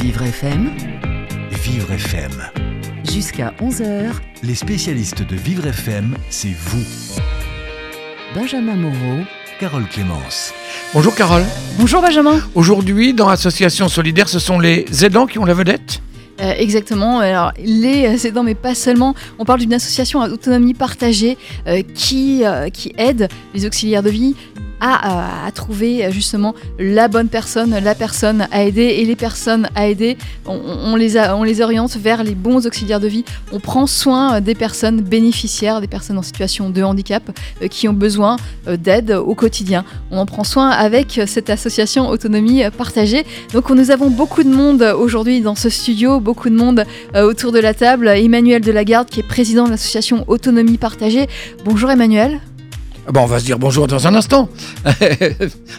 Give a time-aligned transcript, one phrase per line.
[0.00, 0.70] Vivre FM,
[1.62, 2.30] Vivre FM.
[3.10, 6.84] jusqu'à 11h, Les spécialistes de Vivre FM, c'est vous.
[8.34, 9.24] Benjamin Moreau.
[9.58, 10.52] Carole Clémence.
[10.94, 11.42] Bonjour Carole.
[11.78, 12.38] Bonjour Benjamin.
[12.54, 16.00] Aujourd'hui, dans Association Solidaire, ce sont les aidants qui ont la vedette
[16.40, 17.18] Euh, exactement.
[17.18, 19.14] Alors les aidants, mais pas seulement.
[19.38, 21.36] On parle d'une association à autonomie partagée
[21.66, 24.34] euh, qui euh, qui aide les auxiliaires de vie
[24.80, 29.68] à, à- trouver euh, justement la bonne personne, la personne à aider et les personnes
[29.74, 30.16] à aider.
[30.46, 33.24] On, les on les oriente vers les bons auxiliaires de vie.
[33.50, 37.24] On prend soin euh, des personnes bénéficiaires, des personnes en situation de handicap
[37.62, 38.36] euh, qui ont besoin
[38.68, 39.84] euh, d'aide au quotidien.
[40.12, 43.24] On en prend soin avec euh, cette association autonomie euh, partagée.
[43.52, 47.22] Donc nous avons beaucoup de monde euh, aujourd'hui dans ce studio, beaucoup de monde euh,
[47.22, 48.06] autour de la table.
[48.08, 51.26] Emmanuel Delagarde qui est président de l'association Autonomie Partagée.
[51.64, 52.42] Bonjour Emmanuel.
[53.06, 54.50] Ah bon, On va se dire bonjour dans un instant.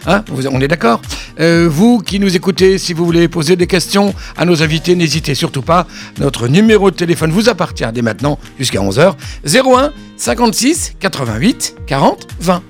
[0.06, 1.00] Hein, vous- on est d'accord
[1.38, 5.36] Euh, Vous qui nous écoutez, si vous voulez poser des questions à nos invités, n'hésitez
[5.36, 5.86] surtout pas.
[6.18, 9.14] Notre numéro de téléphone vous appartient dès maintenant jusqu'à 11h.
[9.46, 12.62] 01 56 88 40 20.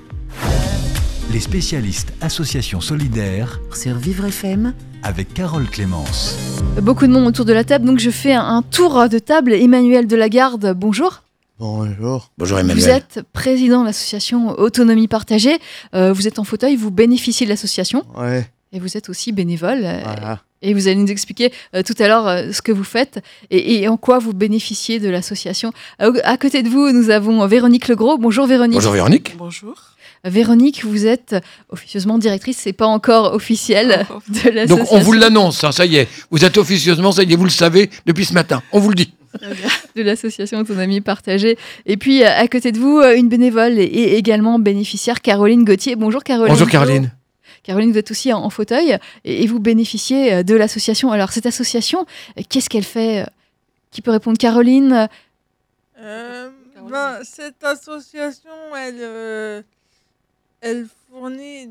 [1.33, 4.73] Les spécialistes Association Solidaire Sur Vivre FM,
[5.03, 6.37] avec Carole Clémence.
[6.81, 9.53] Beaucoup de monde autour de la table, donc je fais un, tour de table.
[9.53, 11.23] Emmanuel Delagarde, bonjour.
[11.59, 12.31] Bonjour.
[12.37, 12.89] Bonjour Vous Emmanuel.
[12.89, 15.59] êtes président de l'association Autonomie Partagée.
[15.93, 19.81] Euh, vous êtes en fauteuil, vous bénéficiez de l'association Ouais, et vous êtes aussi bénévole.
[19.83, 20.39] euh, voilà.
[20.63, 23.81] Et vous allez nous expliquer euh, tout à l'heure euh, ce que vous faites et,
[23.81, 25.71] et en quoi vous bénéficiez de l'association.
[26.01, 28.17] Euh, à côté de vous, nous avons Véronique Legros.
[28.19, 28.75] Bonjour Véronique.
[28.75, 29.35] Bonjour Véronique.
[29.37, 29.75] Bonjour.
[30.23, 31.35] Véronique, vous êtes
[31.69, 34.77] officieusement directrice, c'est pas encore officiel de l'association.
[34.77, 36.07] Donc on vous l'annonce, hein, ça y est.
[36.29, 38.61] Vous êtes officieusement, ça y est, vous le savez depuis ce matin.
[38.71, 39.13] On vous le dit.
[39.95, 41.57] de l'association Autonomie Partagée.
[41.85, 45.95] Et puis euh, à côté de vous, euh, une bénévole et, également bénéficiaire, Caroline Gauthier.
[45.95, 46.53] Bonjour Caroline.
[46.53, 47.11] Bonjour Caroline.
[47.63, 51.11] Caroline, vous êtes aussi en, en fauteuil et, et vous bénéficiez euh, de l'association.
[51.11, 52.05] Alors cette association,
[52.49, 53.25] qu'est-ce qu'elle fait
[53.91, 54.37] Qui peut répondre?
[54.37, 55.07] Caroline?
[55.99, 56.49] Euh,
[56.89, 59.61] ben, cette association, elle, euh,
[60.61, 61.69] elle fournit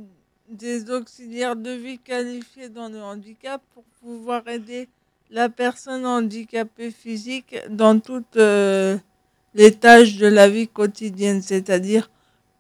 [0.49, 4.89] des auxiliaires de vie qualifiés dans le handicap pour pouvoir aider
[5.31, 8.99] la personne handicapée physique dans toutes euh,
[9.55, 12.11] les tâches de la vie quotidienne, c'est-à-dire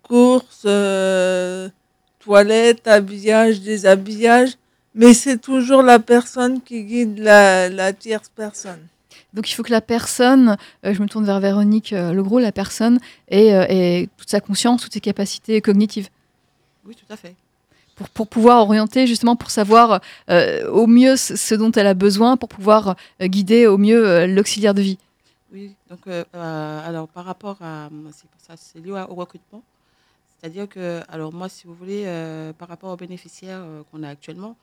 [0.02, 1.68] courses, euh,
[2.20, 4.50] toilettes, habillage, déshabillage.
[4.94, 8.86] Mais c'est toujours la personne qui guide la, tierce personne.
[9.34, 12.52] Donc il faut que la personne, euh, je me tourne vers Véronique euh, Legros, la
[12.52, 16.08] personne ait, ait toute sa conscience, toutes ses capacités cognitives.
[16.90, 17.36] Oui, tout à fait.
[17.94, 22.36] Pour, pour pouvoir orienter, justement, pour savoir euh, au mieux ce dont elle a besoin,
[22.36, 24.98] pour pouvoir euh, guider au mieux euh, l'auxiliaire de vie.
[25.52, 26.00] Oui, donc
[26.32, 29.62] alors par rapport à c'est pour ça c'est lié au recrutement.
[30.38, 32.04] C'est-à-dire que alors moi si vous voulez
[32.56, 34.54] par rapport aux bénéficiaires qu'on a actuellement,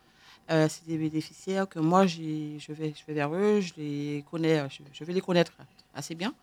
[0.47, 4.79] c'est des bénéficiaires que moi je vais je vais vers eux, je les connais, je,
[4.93, 5.51] je vais les connaître
[5.93, 6.33] assez bien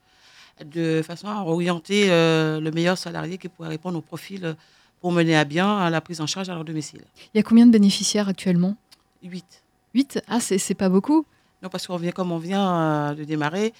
[0.62, 4.56] de façon à orienter le meilleur salarié qui pourrait répondre au profil
[5.04, 7.02] pour mener à bien la prise en charge à leur domicile.
[7.34, 8.74] Il y a combien de bénéficiaires actuellement?
[9.22, 9.44] 8.
[9.92, 11.26] 8 Ah, c'est c'est pas beaucoup.
[11.62, 13.74] Non parce qu'on vient comme on vient euh, de démarrer.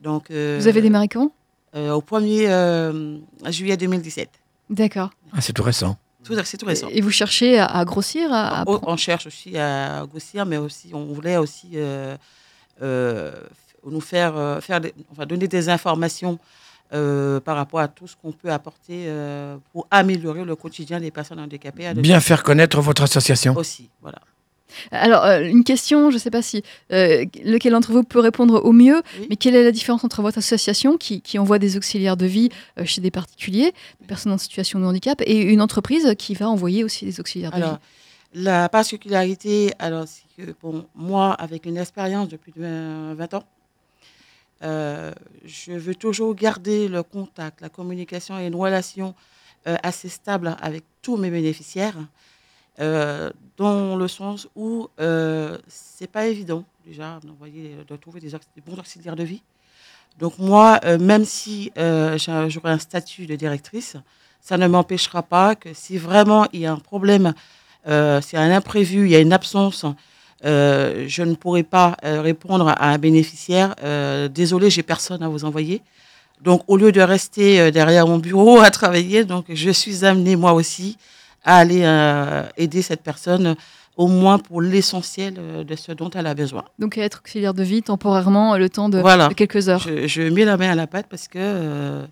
[0.00, 1.32] Donc euh, Vous avez démarré quand?
[1.74, 3.18] euh, au 1er euh,
[3.50, 4.30] juillet 2017.
[4.70, 5.10] D'accord.
[5.34, 5.98] Ah, c'est tout récent.
[6.24, 6.88] Tout, c'est tout récent.
[6.90, 10.92] Et vous cherchez à, à grossir à, à on, cherche aussi à grossir, mais aussi
[10.94, 12.16] on voulait aussi euh,
[12.80, 13.32] euh,
[13.84, 16.38] nous faire, faire des- enfin, donner des informations
[16.92, 21.10] euh, par rapport à tout ce qu'on peut apporter euh, pour améliorer le quotidien des
[21.10, 21.86] personnes handicapées.
[21.86, 23.56] à Bien faire connaître votre association.
[23.56, 24.18] aussi, voilà.
[24.92, 26.62] Alors, euh, une question, je ne sais pas si
[26.92, 29.26] euh, lequel d'entre vous peut répondre au mieux, Oui.
[29.28, 32.50] mais quelle est la différence entre votre association qui, qui envoie des auxiliaires de vie
[32.78, 36.48] euh, chez des particuliers, des personnes en situation de handicap, et une entreprise qui va
[36.48, 37.78] envoyer aussi des auxiliaires de Alors, vie
[38.42, 43.42] la particularité, alors, c'est que bon, moi, avec une expérience depuis 20 20 ans,
[44.62, 45.12] euh,
[45.44, 49.14] je veux toujours garder le contact, la communication et une relation
[49.66, 51.96] euh, assez stable avec tous mes bénéficiaires,
[52.78, 54.88] euh, dans le sens où
[55.68, 59.42] c'est pas évident déjà d'envoyer, de trouver des, des bons auxiliaires de vie.
[60.18, 63.96] Donc moi, même si j'aurai un statut de directrice,
[64.40, 67.32] ça ne m'empêchera pas que si vraiment il y a un problème
[67.84, 69.86] s'il y a un imprévu, il y a une absence,
[70.44, 73.74] euh, je ne pourrai pas euh, répondre à un bénéficiaire.
[73.84, 75.82] euh, désolé, j'ai personne à vous envoyer.
[76.42, 80.36] Donc, au lieu de rester euh, derrière mon bureau à travailler, donc je suis amenée
[80.36, 80.96] moi aussi
[81.44, 83.54] à aller euh, aider cette personne,
[83.96, 85.34] au moins pour l'essentiel
[85.66, 86.64] de ce dont elle a besoin.
[86.78, 89.28] Donc, être auxiliaire de vie temporairement, le temps de, Voilà.
[89.28, 89.80] de quelques heures.
[89.86, 92.04] Je, je mets la main à la pâte parce que euh,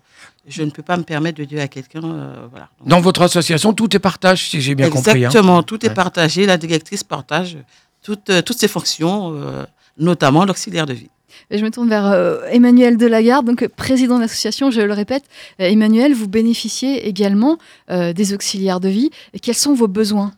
[0.47, 2.69] je ne peux pas me permettre de dire à quelqu'un, euh, voilà.
[2.85, 5.09] Dans votre association, tout est partage, si j'ai bien compris.
[5.11, 5.13] hein.
[5.29, 5.93] Exactement, tout est Ouais.
[5.95, 6.45] partagé.
[6.45, 7.57] La directrice partage
[8.01, 9.65] toutes, euh, toutes ces fonctions, euh,
[9.97, 11.09] notamment l'auxiliaire de vie.
[11.51, 15.23] Et je me tourne vers euh, Emmanuel Delagarde, donc président de l'association, je le répète.
[15.59, 17.57] Euh, Emmanuel, vous bénéficiez également
[17.89, 19.09] euh, des auxiliaires de vie.
[19.33, 20.31] Et quels sont vos besoins?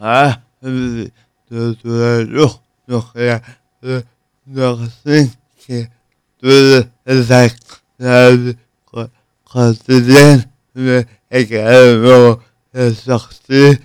[0.00, 1.10] À de
[1.50, 2.62] tous jours.
[7.06, 7.82] Les actes
[10.74, 12.38] mais également
[12.74, 13.78] les sorties,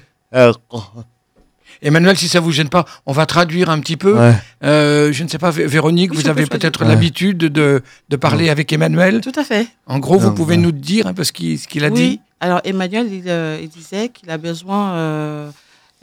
[1.82, 4.18] Emmanuel, si ça vous gêne pas, on va traduire un petit peu.
[4.18, 4.34] ouais.
[4.64, 6.88] Euh, je ne sais pas, Vé- Véronique, Oui, vous avez peut-être Ouais.
[6.88, 9.20] l'habitude de, de parler avec Emmanuel.
[9.22, 9.68] Tout à fait.
[9.86, 10.62] En gros, vous pouvez ouais.
[10.62, 11.94] nous dire un peu ce qu'il ce qu'il a oui.
[11.94, 15.50] dit Alors, Emmanuel, il, euh, il disait qu'il a besoin euh,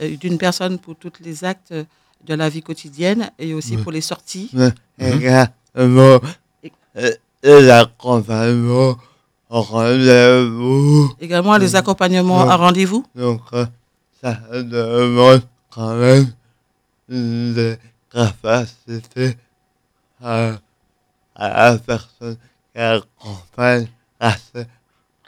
[0.02, 4.02] euh, d'une personne pour tous les actes de la vie quotidienne et aussi pour les
[4.02, 4.50] sorties.
[4.52, 4.72] Mhm.
[4.98, 6.18] également
[6.98, 7.10] euh,
[7.42, 8.96] les accompagnements
[9.48, 11.14] au rendez-vous.
[11.20, 12.50] Également, les accompagnements Ouais.
[12.52, 13.04] à rendez-vous.
[14.22, 16.26] Ça demande quand même
[17.08, 17.78] des
[18.12, 19.36] capacités
[20.22, 20.52] à,
[21.34, 22.36] à la personne
[22.74, 23.88] qui accompagne
[24.18, 24.66] assez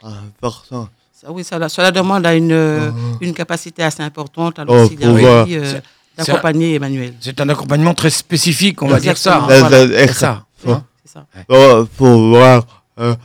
[0.01, 0.89] importantes.
[1.11, 3.17] Ça, oui, cela, cela demande à une, euh, Oh.
[3.21, 5.81] une capacité assez importante à Oh, l'auxiliaire euh,
[6.17, 7.13] d'accompagner Emmanuel.
[7.19, 9.37] C'est un accompagnement très spécifique, on va dire ça.
[9.37, 9.45] Hein.
[9.47, 10.45] Voilà, C'est ça.
[10.67, 10.83] hein.
[11.05, 11.25] Ça.
[11.47, 13.15] pour pouvoir euh,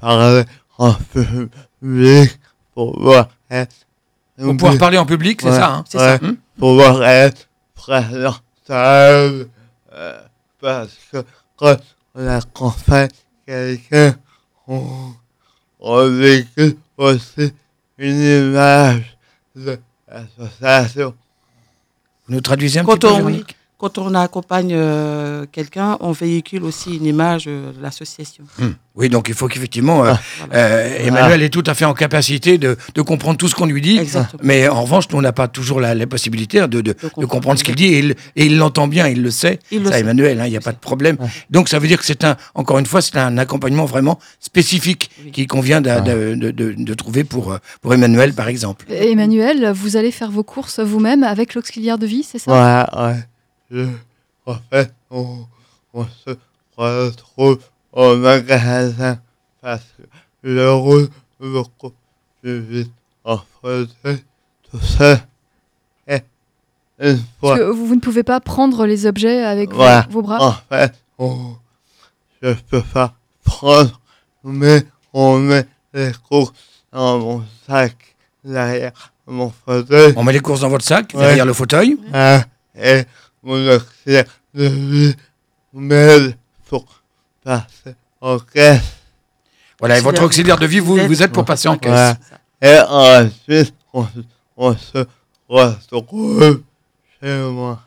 [0.00, 0.44] parler
[0.78, 0.94] en
[1.80, 2.38] public,
[2.74, 3.74] pouvoir être
[4.38, 5.74] Pour pouvoir parler en public, c'est ça.
[5.74, 5.84] hein.
[5.88, 6.18] C'est ça.
[6.22, 6.36] Hum.
[6.58, 9.48] pouvoir être présentable
[9.92, 10.20] euh,
[10.60, 11.24] parce que
[11.56, 11.76] quand
[12.14, 13.08] on accompagne
[13.46, 14.14] quelqu'un,
[14.66, 15.12] on,
[15.80, 17.52] on véhicule aussi
[17.98, 19.16] une image
[19.56, 21.14] de l'association.
[22.26, 23.42] Vous nous traduisez un Quand petit peu, on,
[23.78, 28.42] quand on accompagne euh, quelqu'un, on véhicule aussi une image euh, de l'association.
[28.60, 28.74] Hum.
[28.96, 30.18] Oui, donc il faut qu'effectivement, euh, Ah.
[30.48, 30.54] Voilà.
[30.64, 33.80] euh, Emmanuel est tout à fait en capacité de, de comprendre tout ce qu'on lui
[33.80, 33.96] dit.
[33.98, 34.40] Exactement.
[34.42, 37.28] Mais en revanche, nous, on n'a pas toujours la, la possibilité de, de- de comprendre.
[37.28, 39.60] comprendre ce qu'il dit et il l'entend bien, il le sait.
[39.70, 39.96] Il ça.
[40.00, 41.16] Emmanuel, hein, il n'y a pas de problème.
[41.20, 41.28] Ouais.
[41.50, 45.10] Donc, ça veut dire que c'est un, encore une fois, c'est un accompagnement vraiment spécifique
[45.24, 45.30] Oui.
[45.30, 48.84] qu'il convient de, de- de- de- de trouver pour, pour Emmanuel, par exemple.
[48.90, 52.50] Emmanuel, vous allez faire vos courses vous-même avec l'auxiliaire de vie, c'est ça?
[52.50, 53.16] Ouais, ouais.
[53.70, 53.86] Je,
[54.46, 55.46] en fait, on,
[55.94, 56.30] on se
[56.76, 57.58] retrouve
[57.92, 59.18] au magasin
[59.60, 60.04] parce que
[60.44, 61.08] je roule
[61.40, 61.92] beaucoup
[62.40, 62.92] plus vite
[63.24, 64.24] en fauteuil
[64.70, 65.18] tout seul.
[66.06, 66.22] Et
[67.00, 70.02] une fois, Parce que vous, vous ne pouvez pas prendre les objets avec vos- Ouais.
[70.08, 71.56] vos, bras en fait, on,
[72.42, 74.00] je peux pas prendre,
[74.44, 76.52] mais on met les courses
[76.92, 77.96] dans mon sac
[78.44, 78.92] derrière
[79.26, 80.14] mon fauteuil.
[80.16, 81.20] On met les courses dans votre sac, Ouais.
[81.20, 81.98] derrière le fauteuil.
[82.80, 83.02] Et
[83.42, 84.24] mon auxiliaire
[84.54, 85.14] de vie
[85.72, 86.36] m'aide
[86.68, 86.86] pour
[87.44, 88.82] passer en caisse.
[89.78, 91.78] Voilà, et votre auxiliaire de vie, vous, vous êtes pour passer en Ouais.
[91.78, 92.16] caisse.
[92.60, 94.06] Et ensuite, on,
[94.56, 95.06] on se
[95.92, 96.62] retrouve
[97.20, 97.80] chez moi.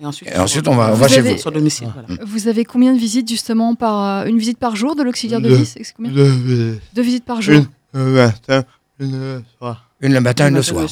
[0.00, 1.38] Et ensuite, Et ensuite, on va, on va chez avez- vous.
[1.38, 1.88] sur domicile.
[1.94, 2.22] voilà.
[2.26, 5.48] Vous avez combien de visites justement par euh, une visite par jour de l'auxiliaire de
[5.54, 6.12] vie combien?
[6.12, 6.82] Deux visites.
[6.94, 7.54] Deux visites par jour.
[7.54, 8.64] Une le matin,
[8.98, 9.88] une le soir.
[10.00, 10.86] Une le matin, une le soir.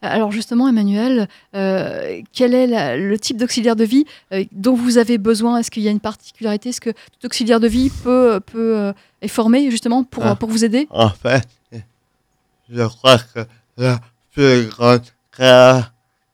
[0.00, 4.96] Alors justement, Emmanuel, euh, quel est la- le type d'auxiliaire de vie euh, dont vous
[4.96, 5.58] avez besoin?
[5.58, 6.68] Est-ce qu'il y a une particularité?
[6.68, 8.92] Est-ce que tout auxiliaire de vie peut, peut euh,
[9.22, 10.36] est formé justement pour, Ah.
[10.36, 10.86] pour vous aider?
[10.90, 11.48] En fait,
[12.70, 13.40] je crois que
[13.76, 13.98] la
[14.32, 15.02] plus grande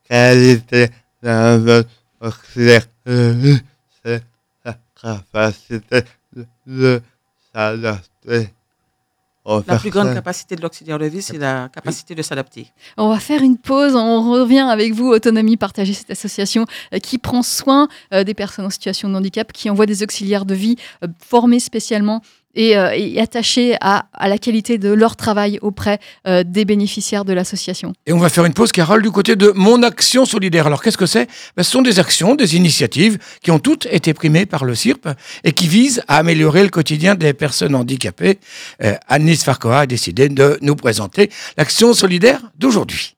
[0.09, 0.91] qualité
[1.23, 1.83] d'un
[2.21, 3.61] auxiliaire de vie,
[4.05, 4.23] c'est
[4.65, 6.03] la capacité
[6.67, 7.01] de,
[7.55, 8.49] s'adapter
[9.47, 12.69] La plus grande capacité de l'auxiliaire de vie, c'est la capacité de s'adapter.
[12.97, 17.19] On va faire une pause, on revient avec vous, Autonomie Partagée, cette association euh, qui
[17.19, 20.77] prend soin euh, des personnes en situation de handicap, qui envoie des auxiliaires de vie
[21.03, 22.23] euh, formés spécialement
[22.55, 27.25] et, euh, et attachés à, à la qualité de leur travail auprès euh, des bénéficiaires
[27.25, 27.93] de l'association.
[28.07, 30.67] Et on va faire une pause, Carole, du côté de Mon Action Solidaire.
[30.67, 31.29] Alors, qu'est-ce que c'est?
[31.57, 35.09] Ben, Ce sont des actions, des initiatives qui ont toutes été primées par le CIRP
[35.45, 38.39] et qui visent à améliorer le quotidien des personnes handicapées.
[38.83, 43.14] Euh, Anis Farcoa a décidé de nous présenter l'Action Solidaire d'aujourd'hui.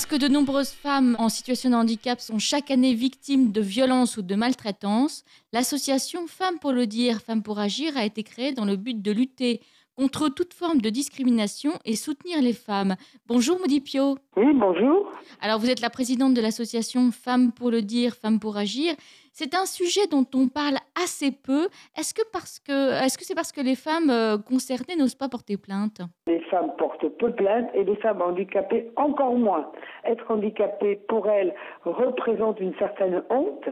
[0.00, 4.16] Parce que de nombreuses femmes en situation de handicap sont chaque année victimes de violences
[4.16, 8.64] ou de maltraitance, l'association Femmes pour le dire, Femmes pour agir a été créée dans
[8.64, 9.60] le but de lutter
[9.96, 12.96] contre toute forme de discrimination et soutenir les femmes.
[13.26, 14.16] Bonjour Maudit Pio.
[14.38, 15.12] Oui, bonjour.
[15.42, 18.94] Alors vous êtes la présidente de l'association Femmes pour le dire, Femmes pour agir.
[19.42, 21.68] C'est un sujet dont on parle assez peu.
[21.98, 26.02] Est-ce que parce est-ce c'est parce que les femmes euh, concernées n'osent pas porter plainte?
[26.26, 29.72] Les femmes portent peu plainte et les femmes handicapées encore moins.
[30.04, 31.54] Être handicapé pour elles
[31.86, 33.64] représente une certaine honte.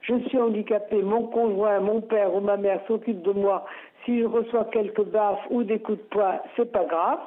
[0.00, 3.64] je suis handicapé, mon conjoint, mon père ou ma mère s'occupe de moi.
[4.04, 7.20] Si je reçois quelques baffes ou des coups de poing, c'est pas grave,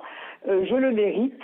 [0.50, 1.42] euh, je le mérite.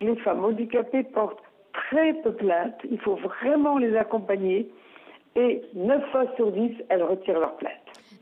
[0.00, 1.42] Les femmes handicapées portent
[1.74, 2.76] très peu plainte.
[2.90, 4.70] Il faut vraiment les accompagner.
[5.36, 7.72] Et 9 fois sur 10, elles retirent leur plainte.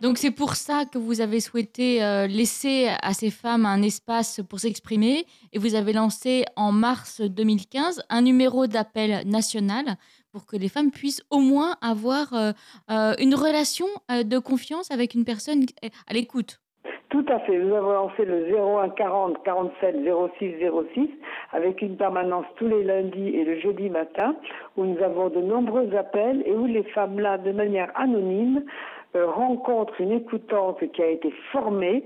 [0.01, 4.41] Donc c'est pour ça que vous avez souhaité euh, laisser à ces femmes un espace
[4.49, 9.97] pour s'exprimer et vous avez lancé en mars 2015 un numéro d'appel national
[10.33, 12.53] pour que les femmes puissent au moins avoir euh,
[12.91, 15.65] euh, une relation de confiance avec une personne
[16.07, 16.61] à l'écoute.
[17.15, 17.57] Tout à fait.
[17.57, 19.99] Nous avons lancé le 01 40 47
[20.37, 20.55] 06
[20.97, 21.09] 06
[21.53, 24.35] avec une permanence tous les lundis et le jeudi matin
[24.77, 28.65] où nous avons de nombreux appels et où les femmes là, de manière anonyme,
[29.15, 32.03] euh, rencontrent une écoutante qui a été formée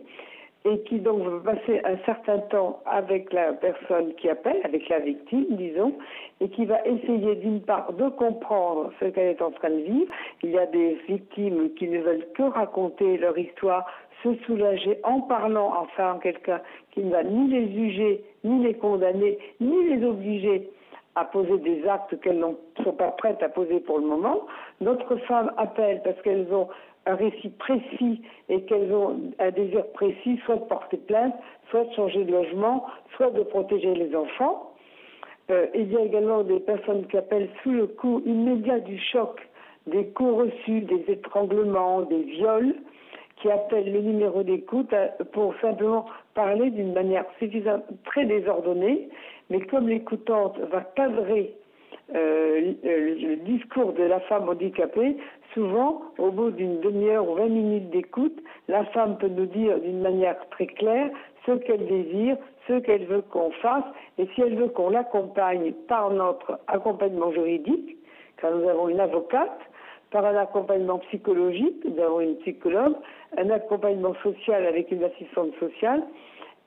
[0.65, 4.99] et qui donc va passer un certain temps avec la personne qui appelle, avec la
[4.99, 5.95] victime, disons,
[6.41, 10.13] et qui va essayer d'une part de comprendre ce qu'elle est en train de vivre.
[10.43, 13.87] Il y a des victimes qui ne veulent que raconter leur histoire
[14.23, 16.61] se soulager en parlant enfin en quelqu'un
[16.91, 20.69] qui ne va ni les juger, ni les condamner, ni les obliger
[21.15, 24.47] à poser des actes qu'elles ne sont pas prêtes à poser pour le moment.
[24.81, 26.69] D'autres femmes appellent parce qu'elles ont
[27.09, 31.35] un récit précis et qu'elles ont un désir précis, soit de porter plainte,
[31.71, 32.87] soit de changer de logement,
[33.17, 34.75] soit de protéger les enfants.
[35.51, 39.41] Euh, il y a également des personnes qui appellent sous le coup immédiat du choc,
[39.87, 42.75] des coups reçus, des étranglements, des viols
[43.41, 47.25] qui appelle le numéro d'écoute euh, pour simplement parler d'une manière
[48.05, 49.09] très désordonnée,
[49.49, 51.55] mais comme l'écoutante va cadrer
[52.15, 55.17] euh, le discours de la femme handicapée,
[55.55, 58.39] souvent, au bout d'une demi-heure ou vingt minutes d'écoute,
[58.69, 61.11] la femme peut nous dire d'une manière très claire
[61.47, 62.37] ce qu'elle désire,
[62.67, 63.85] ce qu'elle veut qu'on fasse,
[64.19, 67.97] et si elle veut qu'on l'accompagne par notre accompagnement juridique,
[68.41, 69.59] car nous avons une avocate,
[70.11, 72.95] par un accompagnement psychologique, nous avons une psychologue,
[73.37, 76.03] un accompagnement social avec une assistante sociale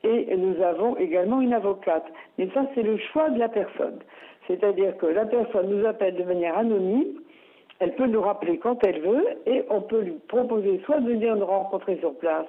[0.03, 2.05] et nous avons également une avocate.
[2.37, 3.99] Mais ça, c'est le choix de la personne.
[4.47, 7.13] C'est-à-dire que la personne nous appelle de manière anonyme,
[7.81, 11.35] elle peut nous rappeler quand elle veut et on peut lui proposer soit de venir
[11.35, 12.45] nous rencontrer sur place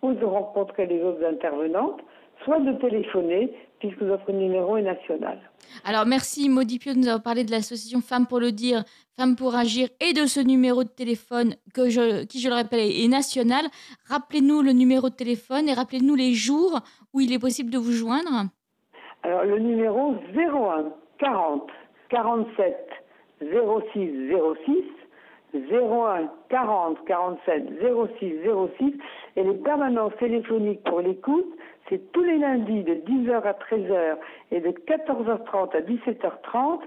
[0.00, 2.00] ou de rencontrer les autres intervenantes,
[2.44, 5.38] soit de téléphoner puisque notre numéro est national.
[5.84, 8.84] Alors merci Maudit Pio de nous avoir parlé de l'association Femmes pour le dire,
[9.18, 12.78] Femmes pour agir et de ce numéro de téléphone que je, qui, je le rappelle,
[12.78, 13.64] est national.
[14.08, 16.78] Rappelez-nous le numéro de téléphone et rappelez-nous les jours
[17.12, 18.44] où il est possible de vous joindre.
[19.24, 21.66] Alors le numéro 01 40
[22.08, 23.05] 47
[23.40, 24.30] 06
[24.64, 24.84] 06
[25.54, 27.64] 01 40 47
[28.18, 28.34] 06
[28.78, 28.94] 06
[29.36, 31.56] et les permanences téléphoniques pour l'écoute
[31.88, 34.16] c'est tous les lundis de 10h à 13h
[34.50, 36.80] et de 14h30 à 17h30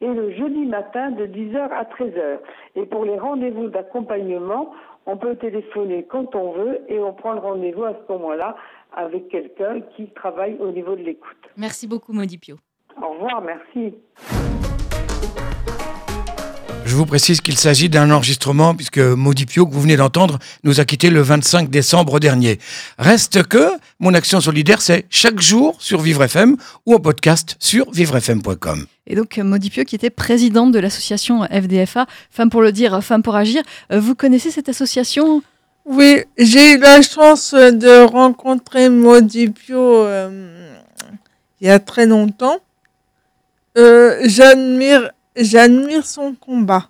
[0.00, 2.38] et le jeudi matin de 10h à 13h.
[2.76, 4.72] Et pour les rendez-vous d'accompagnement,
[5.06, 8.56] on peut téléphoner quand on veut et on prend le rendez-vous à ce moment-là
[8.94, 11.36] avec quelqu'un qui travaille au niveau de l'écoute.
[11.56, 12.56] Merci beaucoup, Modipio.
[13.00, 13.94] Au revoir, merci.
[16.86, 20.78] Je vous précise qu'il s'agit d'un enregistrement puisque Maudit Pio, que vous venez d'entendre, nous
[20.78, 22.60] a quittés le 25 décembre dernier.
[22.96, 27.90] Reste que mon action solidaire, c'est chaque jour sur Vivre FM ou en podcast sur
[27.90, 28.86] vivrefm.com.
[29.08, 33.24] Et donc Maudit Pio, qui était présidente de l'association FDFA, Femmes pour le dire, Femmes
[33.24, 35.42] pour agir, euh, vous connaissez cette association?
[35.86, 40.72] Oui, j'ai eu la chance de rencontrer Maudit Pio euh,
[41.60, 42.58] il y a très longtemps.
[43.76, 46.88] Euh, j'admire J'admire son combat.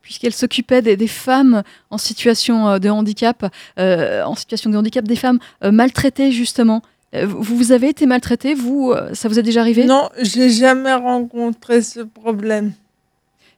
[0.00, 5.16] Puisqu'elle s'occupait des, femmes en situation euh, de handicap, euh, en situation de handicap, des
[5.16, 6.82] femmes euh, maltraitées justement.
[7.26, 9.84] Vous, avez été maltraitée, vous Ça vous est déjà arrivé?
[9.84, 12.72] Non, j'ai jamais rencontré ce problème.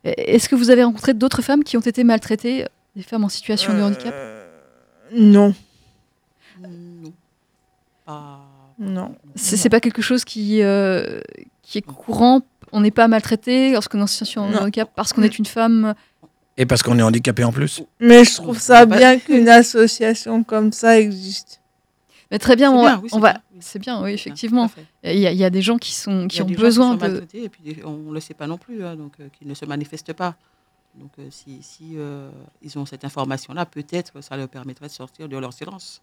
[0.02, 2.64] Est-ce que vous avez rencontré d'autres femmes qui ont été maltraitées,
[2.96, 4.12] des femmes en situation de handicap?
[5.12, 5.54] Non.
[6.60, 7.12] Non.
[8.80, 9.14] Non.
[9.36, 10.60] C'est pas quelque chose qui,
[11.62, 12.42] qui est courant
[12.74, 15.94] on n'est pas maltraité lorsqu'on est en situation de handicap parce qu'on est une femme.
[16.56, 17.82] Et parce qu'on est handicapé en plus.
[18.00, 21.60] Mais je trouve ça bien qu'une association comme ça existe.
[22.30, 23.34] Mais très bien, on va.
[23.60, 24.68] c'est bien, oui, effectivement.
[25.04, 27.24] Il y, a des gens qui sont qui ont besoin de.
[27.32, 29.64] Et puis on ne le sait pas non plus, hein, donc euh, qui ne se
[29.64, 30.34] manifestent pas.
[30.96, 32.30] Donc euh, si, si euh,
[32.62, 36.02] ils ont cette information-là, peut-être ça leur permettrait de sortir de leur silence.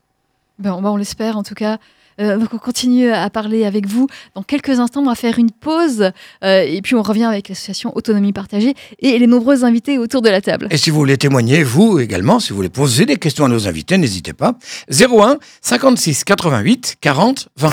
[0.62, 1.78] Ben, on l'espère en tout cas.
[2.20, 4.08] Euh, donc on continue à parler avec vous.
[4.36, 6.12] Dans quelques instants, on va faire une pause
[6.44, 10.30] euh, et puis on revient avec l'association Autonomie Partagée et les nombreux invités autour de
[10.30, 10.68] la table.
[10.72, 13.68] Et si vous voulez témoigner, vous également, si vous voulez poser des questions à nos
[13.68, 14.54] invités, n'hésitez pas.
[14.92, 17.72] 01 56 88 40 20.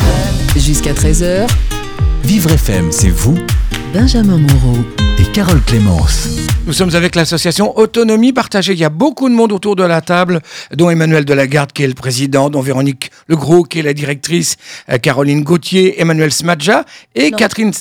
[0.57, 1.49] Jusqu'à 13h.
[2.25, 3.39] Vivre FM, c'est vous
[3.93, 4.77] Benjamin Moreau.
[5.19, 6.29] Et Carole Clémence.
[6.67, 8.73] Nous sommes avec l'association Autonomie Partagée.
[8.75, 10.41] Il y a beaucoup de monde autour de la table,
[10.75, 14.57] dont Emmanuel Delagarde, qui est le président, dont Véronique Legros, qui est la directrice,
[14.91, 17.37] euh, Caroline Gauthier, Emmanuel Smadja et Non.
[17.37, 17.73] Catherine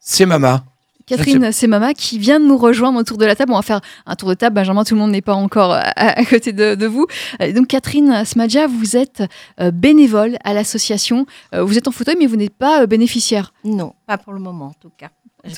[0.00, 0.64] Semama.
[1.06, 3.52] Catherine Semama qui vient de nous rejoindre autour de la table.
[3.52, 4.54] On va faire un tour de table.
[4.56, 7.06] Benjamin, tout le monde n'est pas encore à, à côté de, de vous.
[7.40, 9.22] Euh, Donc Catherine Smadja, vous êtes
[9.58, 11.24] euh, bénévole à l'association.
[11.54, 13.54] Euh, Vous êtes en fauteuil, mais vous n'êtes pas euh, bénéficiaire.
[13.64, 15.08] Non, pas pour le moment en tout cas.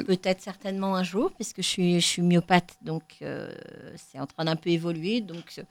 [0.06, 3.50] Peut-être certainement un jour, puisque je suis, je suis myopathe, donc euh,
[3.96, 5.20] c'est en train d'un peu évoluer.
[5.20, 5.62] Donc euh,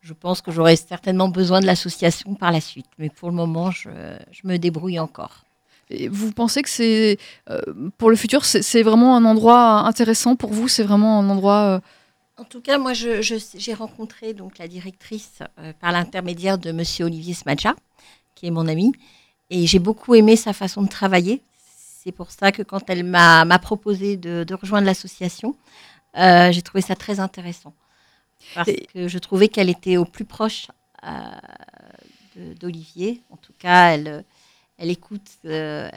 [0.00, 2.88] je pense que j'aurai certainement besoin de l'association par la suite.
[2.98, 3.88] Mais pour le moment, je,
[4.32, 5.44] je me débrouille encore.
[5.90, 7.18] Et vous pensez que c'est
[7.50, 7.60] euh,
[7.98, 10.66] pour le futur, c'est vraiment un endroit intéressant pour vous?
[10.66, 11.76] C'est vraiment un endroit.
[11.76, 11.80] euh,
[12.38, 17.34] En tout cas, moi, j'ai rencontré donc la directrice euh, par l'intermédiaire de Monsieur Olivier
[17.34, 17.74] Smadja,
[18.34, 18.92] qui est mon ami,
[19.50, 21.42] et j'ai beaucoup aimé sa façon de travailler.
[22.02, 25.56] C'est pour ça que quand elle m'a proposé de, de rejoindre l'association,
[26.18, 27.74] euh, j'ai trouvé ça très intéressant.
[28.54, 30.66] Parce que je trouvais qu'elle était au plus proche
[31.04, 31.10] euh,
[32.60, 33.20] d'Olivier.
[33.30, 34.24] En tout cas, elle,
[34.78, 35.88] elle écoute euh,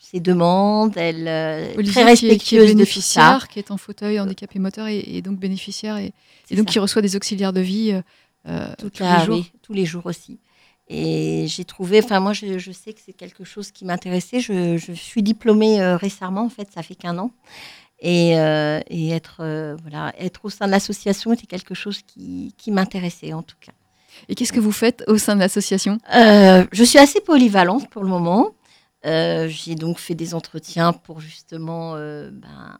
[0.00, 2.74] ses demandes, elle est qui est- respectueuse qui est, de tout ça.
[2.74, 6.12] bénéficiaire, qui est en fauteuil handicapé moteur et, et donc bénéficiaire et,
[6.50, 6.72] et donc ça.
[6.72, 8.00] qui reçoit des auxiliaires de vie
[8.48, 9.36] euh, tous les jours.
[9.36, 10.38] oui, tous les jours aussi.
[10.88, 14.40] Et j'ai trouvé, enfin moi je, je sais que c'est quelque chose qui m'intéressait.
[14.40, 17.32] Je, je suis diplômée euh, récemment, en fait, ça fait qu'un an.
[17.98, 22.54] Et, euh, et être, euh, voilà, être au sein de l'association était quelque chose qui,
[22.58, 23.72] qui m'intéressait en tout cas.
[24.28, 25.98] Et qu'est-ce que vous faites au sein de l'association?
[26.12, 28.54] Je suis assez polyvalente pour le moment.
[29.04, 32.78] J'ai donc fait des entretiens pour justement ben,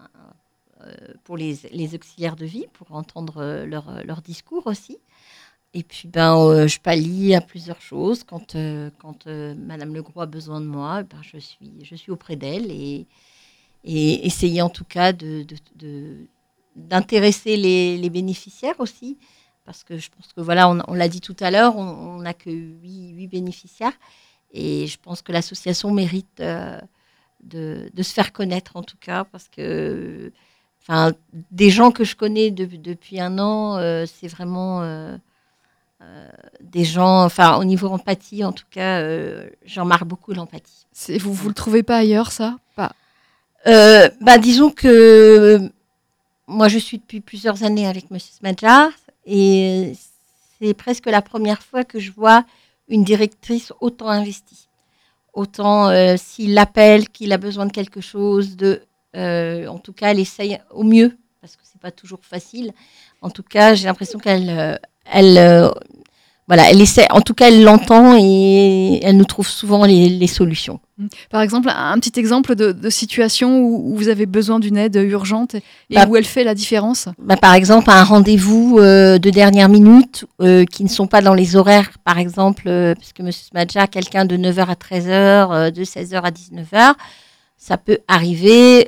[1.25, 4.99] pour les, les auxiliaires de vie, pour entendre leur, leur discours aussi.
[5.79, 8.25] Et puis ben, euh, je pallie à plusieurs choses.
[8.25, 12.11] Quand, euh, quand euh, Madame Legros a besoin de moi, ben, je, suis, je suis
[12.11, 13.07] auprès d'elle et,
[13.85, 16.27] et essayer en tout cas de, de- de-
[16.77, 19.19] d'intéresser les, bénéficiaires aussi.
[19.67, 22.33] Parce que je pense que voilà, on, on l'a dit tout à l'heure, on n'a
[22.35, 23.99] que huit huit bénéficiaires.
[24.53, 26.81] Et je pense que l'association mérite euh,
[27.43, 29.25] de, de se faire connaître en tout cas.
[29.25, 30.33] Parce que
[30.81, 31.13] enfin,
[31.51, 34.83] des gens que je connais de- depuis un an, euh, c'est vraiment
[36.03, 36.29] euh,
[36.61, 40.87] des gens, enfin au niveau empathie en tout cas, euh, j'en marque beaucoup l'empathie.
[41.19, 42.59] Vous vous le trouvez pas ailleurs ça?
[42.75, 42.93] Pas?
[43.67, 45.59] Euh, bah, disons que
[46.47, 48.19] moi, je suis depuis plusieurs années avec M.
[48.19, 48.91] Smadjar
[49.25, 49.95] et
[50.59, 52.45] c'est presque la première fois que je vois
[52.89, 54.69] une directrice autant investie.
[55.33, 58.83] Autant s'il l'appelle, qu'il a besoin de quelque chose, de,
[59.15, 62.73] en tout cas, elle essaye au mieux, parce que c'est pas toujours facile.
[63.21, 64.79] En tout cas, j'ai l'impression qu'elle,
[65.13, 65.69] elle, euh,
[66.49, 67.07] voilà, elle essaie.
[67.11, 70.79] En tout cas, elle l'entend et elle nous trouve souvent les- les solutions.
[71.29, 74.95] Par exemple, un petit exemple de, de situation où, où vous avez besoin d'une aide
[74.97, 75.63] urgente et
[75.95, 80.25] Bah, où elle fait la différence Bah, par exemple, un rendez-vous euh, de dernière minute
[80.41, 83.33] euh, qui ne sont pas dans les horaires, par exemple, euh, parce que M.
[83.33, 86.95] Smadja a quelqu'un de 9h à 13h, euh, de 16h à 19h.
[87.59, 88.87] Ça peut arriver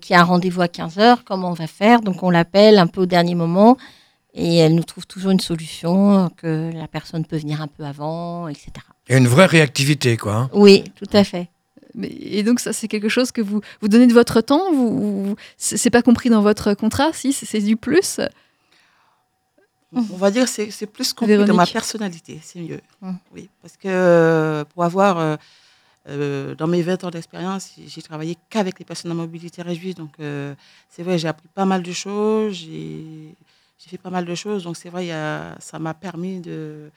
[0.00, 2.00] qu'il y a un rendez-vous à 15h, comment on va faire?
[2.00, 3.76] Donc on l'appelle un peu au dernier moment
[4.34, 8.46] et elle nous trouve toujours une solution, que la personne peut venir un peu avant,
[8.48, 8.70] etc.
[9.08, 10.34] Il y a une vraie réactivité, quoi.
[10.34, 10.50] hein.
[10.52, 11.48] Oui, tout à fait.
[11.94, 14.70] Mais- Et donc ça, c'est quelque chose que vous vous donnez de votre temps.
[14.72, 18.20] Vous, vous- c'est c'est pas compris dans votre contrat, si c'est c'est du plus?
[19.94, 21.72] On va dire que c'est c'est plus compris dans ma Véronique.
[21.72, 22.80] personnalité, c'est mieux.
[23.00, 23.12] Mm.
[23.34, 25.36] Oui, parce que euh, pour avoir, euh,
[26.10, 29.96] euh, dans mes 20 ans d'expérience, j'ai travaillé qu'avec les personnes à mobilité réduite.
[29.96, 30.54] Donc, euh,
[30.90, 33.34] c'est vrai, j'ai appris pas mal de choses, j'ai
[33.78, 34.64] j'ai fait pas mal de choses.
[34.64, 36.90] Donc, c'est vrai, y a- ça m'a permis de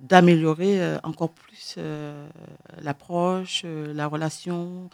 [0.00, 2.26] d'améliorer euh, encore plus euh,
[2.80, 4.90] l'approche, euh, la relation,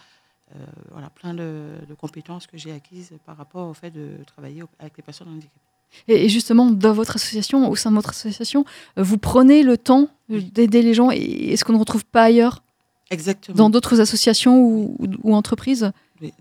[0.55, 0.59] euh,
[0.91, 4.97] voilà, plein de, de compétences que j'ai acquises par rapport au fait de travailler avec
[4.99, 5.61] les personnes handicapées.
[6.09, 8.67] Et justement, dans votre association, au sein de votre association,
[8.99, 11.11] vous prenez le temps d'aider les gens.
[11.11, 12.63] Et est-ce qu'on ne retrouve pas ailleurs?
[13.11, 13.57] Exactement.
[13.57, 15.93] Dans d'autres associations ou, entreprises?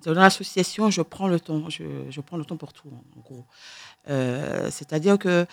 [0.03, 1.69] Dans l'association, je prends le temps.
[1.69, 3.45] Je, je prends le temps pour tout, en gros.
[4.09, 5.45] Euh, C'est-à-dire que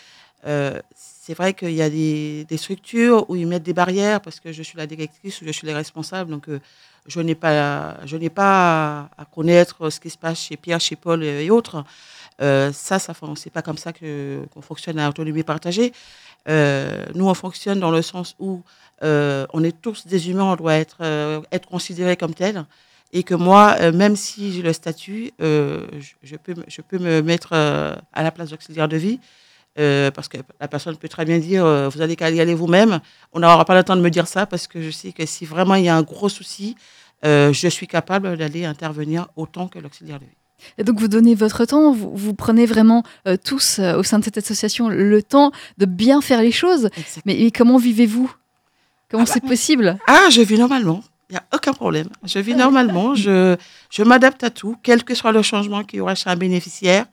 [0.47, 4.41] euh, c'est vrai qu'il y a des, des structures où ils mettent des barrières parce
[4.41, 6.31] que je suis la directrice ou je suis les responsables.
[6.31, 6.61] Donc, euh,
[7.07, 10.97] je n'ai pas, je n'ai pas à, connaître ce qui se passe chez Pierre, chez
[10.97, 11.85] Paul et autres.
[12.39, 15.93] Ça, ça c'est pas comme ça que qu'on fonctionne à autonomie partagée.
[16.47, 18.63] Nous, on fonctionne dans le sens où
[19.03, 21.03] on est tous des humains, on doit être,
[21.53, 22.65] être considérés comme tels.
[23.13, 26.81] Et que moi, euh, même si j'ai le statut, euh, je, je peux, me- je
[26.81, 29.21] peux me mettre euh, à la place d'auxiliaire de vie.
[29.77, 33.01] parce que la personne peut très bien dire vous allez qu'à y aller vous-même.
[33.33, 35.45] On n'aura pas le temps de me dire ça parce que je sais que si
[35.47, 36.77] vraiment il y a un gros souci,
[37.25, 40.39] je suis capable d'aller intervenir autant que l'auxiliaire de vie.
[40.79, 43.03] Et donc vous donnez votre temps, vous, vous prenez vraiment
[43.45, 46.89] tous au sein de cette association le temps de bien faire les choses.
[47.27, 48.33] Mais, mais comment vivez-vous?
[49.11, 49.99] Comment Ah bah, c'est possible?
[50.07, 51.03] Ah, je vis normalement.
[51.31, 52.09] Il n'y a aucun problème.
[52.25, 53.15] Je vis normalement.
[53.15, 53.57] Je,
[53.91, 57.07] je m'adapte à tout, quel que soit le changement qu'il y aura chez un bénéficiaire.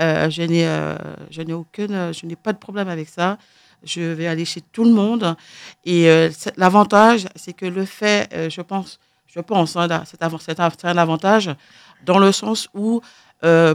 [0.00, 0.96] Euh, je n'ai euh,
[1.30, 3.38] je n'ai pas de problème avec ça.
[3.84, 5.36] Je vais aller chez tout le monde.
[5.84, 10.98] Et euh, l'avantage, c'est que le fait, je pense, je pense, hein, c'est un, un
[10.98, 11.50] avantage
[12.04, 13.00] dans le sens où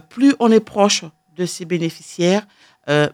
[0.10, 1.04] plus on est proche
[1.36, 2.46] de ses bénéficiaires,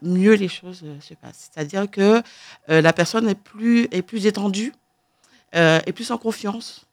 [0.02, 1.50] mieux les choses se passent.
[1.54, 2.22] C'est-à-dire que
[2.70, 4.72] la personne est plus, est plus étendue,
[5.56, 6.86] euh, est plus en confiance,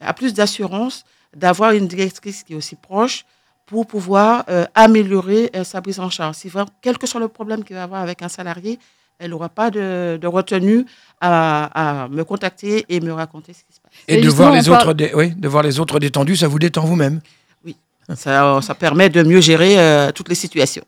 [0.00, 1.04] a plus d'assurance
[1.36, 3.24] d'avoir une directrice qui est aussi proche
[3.66, 6.36] pour pouvoir euh, améliorer euh, sa prise en charge.
[6.36, 8.78] Si vraiment, quel que soit le problème qu'il va avoir avec un salarié,
[9.18, 10.84] elle n'aura pas de, de retenue
[11.20, 13.92] à, à me contacter et me raconter ce qui se passe.
[14.08, 16.48] Et, Et de voir, les parle- autres dé- oui, de voir les autres détendus, ça
[16.48, 17.20] vous détend vous-même?
[18.16, 20.84] Ça, ça permet de mieux gérer euh, toutes les situations.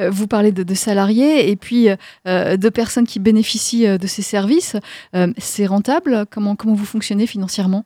[0.00, 1.88] Euh, Vous parlez de, salariés et puis
[2.26, 4.76] euh, de personnes qui bénéficient euh, de ces services.
[5.14, 6.24] Euh, c'est rentable?
[6.30, 7.84] Comment, comment vous fonctionnez financièrement?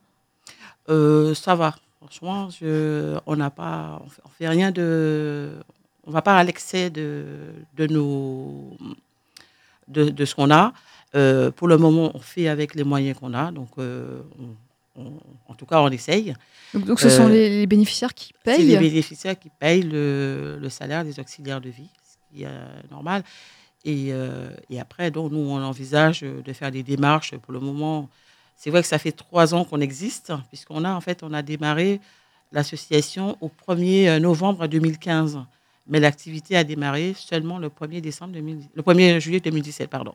[0.89, 1.75] Euh, ça va.
[2.01, 2.49] Franchement,
[3.27, 5.51] on n'a pas, on fait, rien de,
[6.07, 7.25] on va pas à l'excès de,
[7.77, 8.77] de nos,
[9.89, 10.73] de, de ce qu'on a.
[11.17, 13.51] Euh, pour le moment, on fait avec les moyens qu'on a.
[13.51, 14.55] Donc, euh, on-
[14.97, 16.35] on- en tout cas, on essaye.
[16.75, 19.83] donc, donc ce sont Euh, les, les bénéficiaires qui C'est les payent bénéficiaires qui payent
[19.83, 23.23] le, le salaire des auxiliaires de vie, ce qui est euh, normal.
[23.85, 27.37] Et, euh, et après, donc, nous, on envisage de faire des démarches.
[27.37, 28.09] Pour le moment,
[28.57, 31.43] c'est vrai que ça fait trois ans qu'on existe, puisqu'on a, en fait, on a
[31.43, 32.01] démarré
[32.53, 35.41] l'association au 1er novembre 2015.
[35.89, 39.89] Mais l'activité a démarré seulement le 1er, décembre 2000 le 1er juillet 2017.
[39.89, 40.15] Pardon.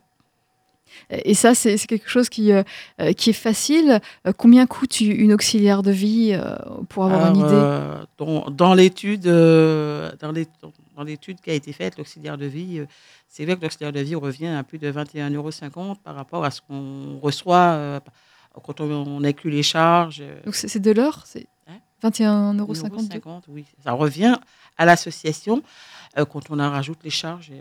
[1.10, 2.64] Et ça, c'est quelque chose qui, euh,
[3.00, 4.00] euh, qui est facile.
[4.26, 6.56] Euh, combien coûte une auxiliaire de vie euh,
[6.90, 7.48] pour avoir une idée?
[7.50, 8.74] euh, dans
[10.96, 12.82] dans l'étude qui a été faite, l'auxiliaire de vie,
[13.28, 16.52] c'est vrai que l'auxiliaire de vie revient à plus de 21,50 euros par rapport à
[16.52, 18.02] ce qu'on reçoit
[18.64, 20.24] quand on, on inclut les charges.
[20.46, 21.80] Donc c'est de l'heure C'est Hein?
[22.10, 23.66] 21,50 euros 1,50 oui.
[23.84, 24.36] Ça revient
[24.78, 25.64] à l'association
[26.16, 27.52] quand on en rajoute les charges.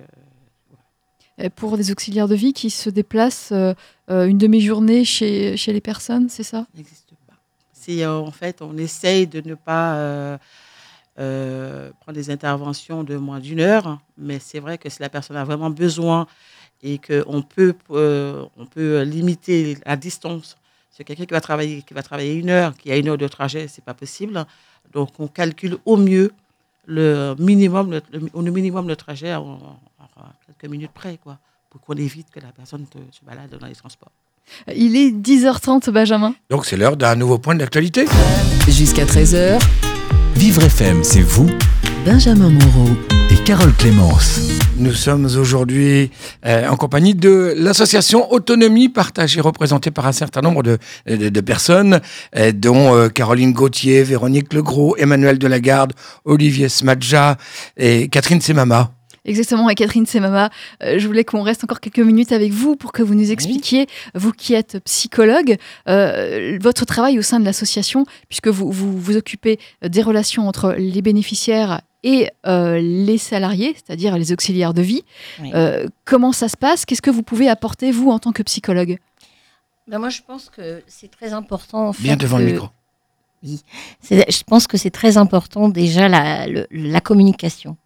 [1.40, 3.74] Euh, pour des auxiliaires de vie qui se déplacent euh,
[4.10, 6.66] euh, une demi-journée chez, chez les personnes, c'est ça?
[6.74, 7.34] N'existe pas.
[7.72, 10.38] C'est en fait, on essaye de ne pas
[11.16, 15.44] prendre des interventions de moins d'une heure, mais c'est vrai que si la personne a
[15.44, 16.26] vraiment besoin
[16.82, 20.56] et qu'on peut, on peut limiter la distance,
[20.90, 23.28] c'est quelqu'un qui va travailler, qui va travailler une heure, qui a une heure de
[23.28, 24.44] trajet, c'est pas possible.
[24.92, 26.32] Donc on calcule au mieux
[26.86, 29.58] le minimum, le, le- au minimum le trajet en,
[30.20, 31.38] en quelques minutes près, quoi,
[31.70, 34.12] pour qu'on évite que la personne te- se balade dans les transports.
[34.68, 36.34] Euh, Il est 10h30, Benjamin.
[36.50, 38.06] Donc c'est l'heure d'un nouveau point d'actualité.
[38.68, 39.60] Jusqu'à 13h,
[40.36, 41.48] Vivre FM, c'est vous
[42.04, 42.88] Benjamin Moreau.
[43.30, 44.40] et Carole Clémence.
[44.78, 46.10] Nous sommes aujourd'hui
[46.46, 51.40] euh, en compagnie de l'association Autonomie Partagée, représentée par un certain nombre de, de, de
[51.42, 52.00] personnes,
[52.36, 55.92] euh, dont euh, Caroline Gauthier, Véronique Legros, Emmanuel Delagarde,
[56.24, 57.36] Olivier Smadja
[57.76, 58.92] et Catherine Semama.
[59.30, 60.50] Exactement, et Catherine Semama,
[60.82, 63.86] euh, je voulais qu'on reste encore quelques minutes avec vous pour que vous nous expliquiez,
[64.14, 65.56] vous qui êtes psychologue,
[65.88, 70.74] euh, votre travail au sein de l'association, puisque vous, vous vous occupez des relations entre
[70.76, 75.04] les bénéficiaires et euh, les salariés, c'est-à-dire les auxiliaires de vie.
[75.40, 75.52] Oui.
[75.54, 76.84] Euh, comment ça se passe?
[76.84, 78.98] Qu'est-ce que vous pouvez apporter, vous, en tant que psychologue?
[79.86, 81.88] Ben, moi, je pense que c'est très important.
[81.88, 82.68] en Bien fait, devant le micro.
[84.02, 87.76] C'est- Je pense que c'est très important déjà la, le- la communication.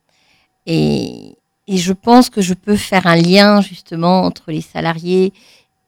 [0.66, 5.32] Et, je pense que je peux faire un lien justement entre les salariés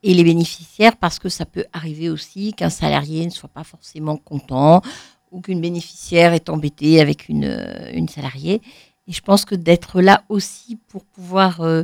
[0.03, 4.17] et les bénéficiaires parce que ça peut arriver aussi qu'un salarié ne soit pas forcément
[4.17, 4.81] content
[5.31, 8.63] ou qu'une bénéficiaire est embêtée avec une, euh, une salariée.
[9.07, 11.83] Et je pense que d'être là aussi pour pouvoir euh,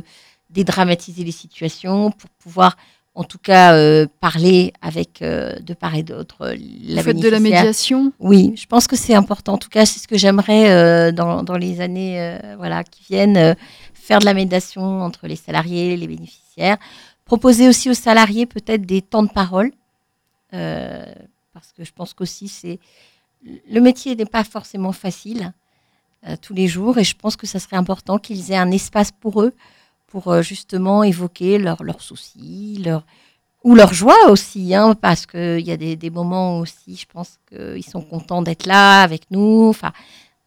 [0.49, 2.77] dédramatiser les situations, pour pouvoir
[3.15, 7.19] en tout cas euh, parler avec euh, de part et d'autre euh, la Vous faites
[7.19, 9.53] de la médiation Oui, je pense que c'est important.
[9.53, 13.03] En tout cas, c'est ce que j'aimerais euh, dans, dans les années euh, voilà, qui
[13.03, 13.53] viennent, euh,
[13.93, 16.77] faire de la médiation entre les salariés et les bénéficiaires.
[17.25, 19.71] Proposer aussi aux salariés peut-être des temps de parole,
[20.53, 21.05] euh,
[21.53, 22.79] parce que je pense qu'aussi, c'est
[23.69, 25.53] le métier n'est pas forcément facile
[26.27, 29.11] euh, tous les jours, et je pense que ça serait important qu'ils aient un espace
[29.11, 29.53] pour eux,
[30.13, 33.03] pour euh, justement évoquer leurs soucis, leurs
[33.63, 37.39] ou leur joie aussi, hein, parce qu'il y a des, des moments aussi, je pense
[37.49, 39.69] qu'ils sont contents d'être là avec nous.
[39.69, 39.91] Enfin,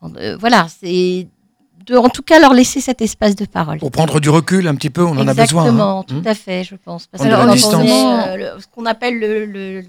[0.04, 1.26] euh, voilà, c'est
[1.84, 3.78] de, en tout cas leur laisser cet espace de parole.
[3.78, 5.64] Pour prendre du recul un petit peu, on en a besoin.
[5.64, 6.04] Exactement, hein.
[6.06, 7.08] tout Hmm à fait, je pense.
[7.08, 7.24] Parce
[7.88, 9.82] est, euh, le- ce qu'on appelle le, le-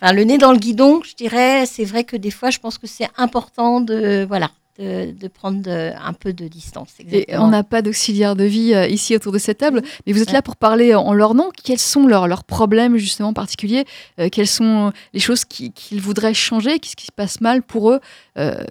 [0.00, 1.66] enfin, le nez dans le guidon, je dirais.
[1.66, 5.62] C'est vrai que des fois, je pense que c'est important de, voilà, de, de prendre
[5.62, 6.94] de- un peu de distance.
[7.00, 10.20] Et on n'a pas d'auxiliaire de vie euh, ici autour de cette table, mais vous
[10.22, 10.34] êtes Ouais.
[10.34, 11.50] là pour parler en leur nom.
[11.64, 13.84] Quels sont leurs, leurs problèmes justement particuliers
[14.18, 17.90] Euh, Quelles sont les choses qui- qu'ils voudraient changer Qu'est-ce qui se passe mal pour
[17.90, 18.00] eux
[18.38, 18.62] Euh,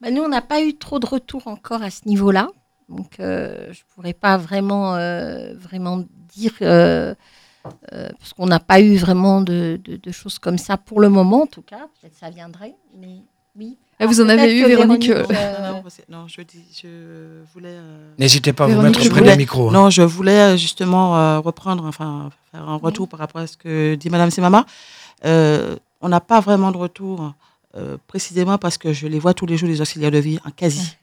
[0.00, 2.48] Bah, nous, on n'a pas eu trop de retours encore à ce niveau-là.
[2.88, 4.92] Donc, je ne pourrais pas vraiment,
[5.58, 6.04] vraiment
[6.34, 9.80] dire, parce qu'on n'a pas eu vraiment de
[10.10, 11.88] choses comme ça pour le moment, en tout cas.
[12.00, 13.22] Peut-être ça viendrait, mais
[13.58, 13.76] oui.
[14.00, 16.88] Ah, vous en Alors, avez eu, que Véronique, Véronique, Non, euh, non, je dis, je
[17.54, 17.68] voulais.
[17.70, 19.68] euh, N'hésitez pas à vous Véronique, mettre près voulais- micro.
[19.68, 19.72] hein.
[19.72, 23.56] Non, je voulais euh, justement euh, reprendre, enfin, faire un retour par rapport à ce
[23.56, 24.66] que dit Madame Semama.
[25.24, 27.32] Euh, on n'a pas vraiment de retour,
[27.76, 30.50] euh, précisément parce que je les vois tous les jours, les auxiliaires de vie, en
[30.50, 30.96] quasi.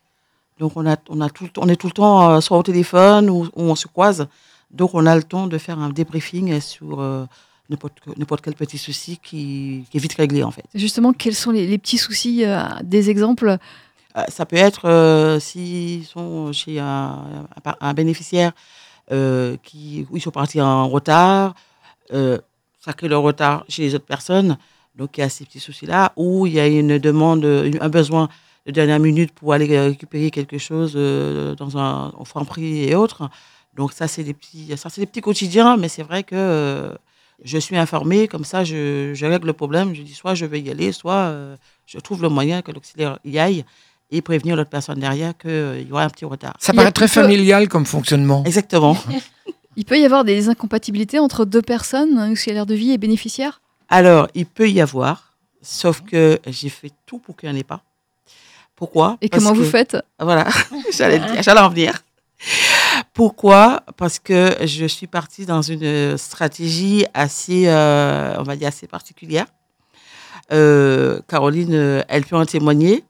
[0.59, 3.29] Donc, on, a, on, a tout, on est tout le temps euh, soit au téléphone
[3.29, 4.27] ou, ou on se croise.
[4.69, 7.25] Donc, on a le temps de faire un débriefing sur euh,
[7.71, 10.63] n'importe que- n'importe quel petit souci qui, qui est vite réglé, en fait.
[10.75, 13.57] justement, quels sont les, les petits soucis euh, Des exemples?
[14.17, 18.51] Euh, Ça peut être euh, s'ils sont chez un, bénéficiaire
[19.11, 21.55] euh, qui, où ils sont partis en retard,
[22.13, 22.37] euh,
[22.83, 24.57] ça crée le retard chez les autres personnes.
[24.95, 27.45] Donc il y a ces petits soucis-là, ou il y a une demande,
[27.79, 28.27] un besoin
[28.65, 32.83] de dernière minute pour aller euh, récupérer quelque chose euh, dans un au franc prix
[32.83, 33.29] et autres.
[33.77, 36.93] Donc ça c'est des petits, ça c'est des petits quotidiens, mais c'est vrai que euh,
[37.43, 39.93] je suis informée, comme ça je, je règle le problème.
[39.95, 43.19] Je dis soit je vais y aller, soit euh, je trouve le moyen que l'auxiliaire
[43.25, 43.65] y aille
[44.11, 46.55] et prévenir l'autre personne derrière qu'il y aura un petit retard.
[46.59, 48.43] Ça paraît très familial comme fonctionnement.
[48.45, 48.97] Exactement.
[49.77, 53.61] Il peut y avoir des incompatibilités entre deux personnes, un auxiliaire de vie et bénéficiaire?
[53.89, 57.63] Alors, il peut y avoir, sauf que j'ai fait tout pour qu'il n'y en ait
[57.63, 57.81] pas.
[58.75, 59.17] Pourquoi?
[59.21, 59.97] Et Parce comment vous faites?
[60.19, 60.47] Voilà,
[60.93, 62.01] j'allais le dire, j'allais en venir.
[63.13, 63.83] Pourquoi?
[63.97, 69.45] Parce que je suis partie dans une stratégie assez, euh, on va dire, assez particulière.
[70.51, 73.03] Euh, Caroline, euh, elle peut en témoigner.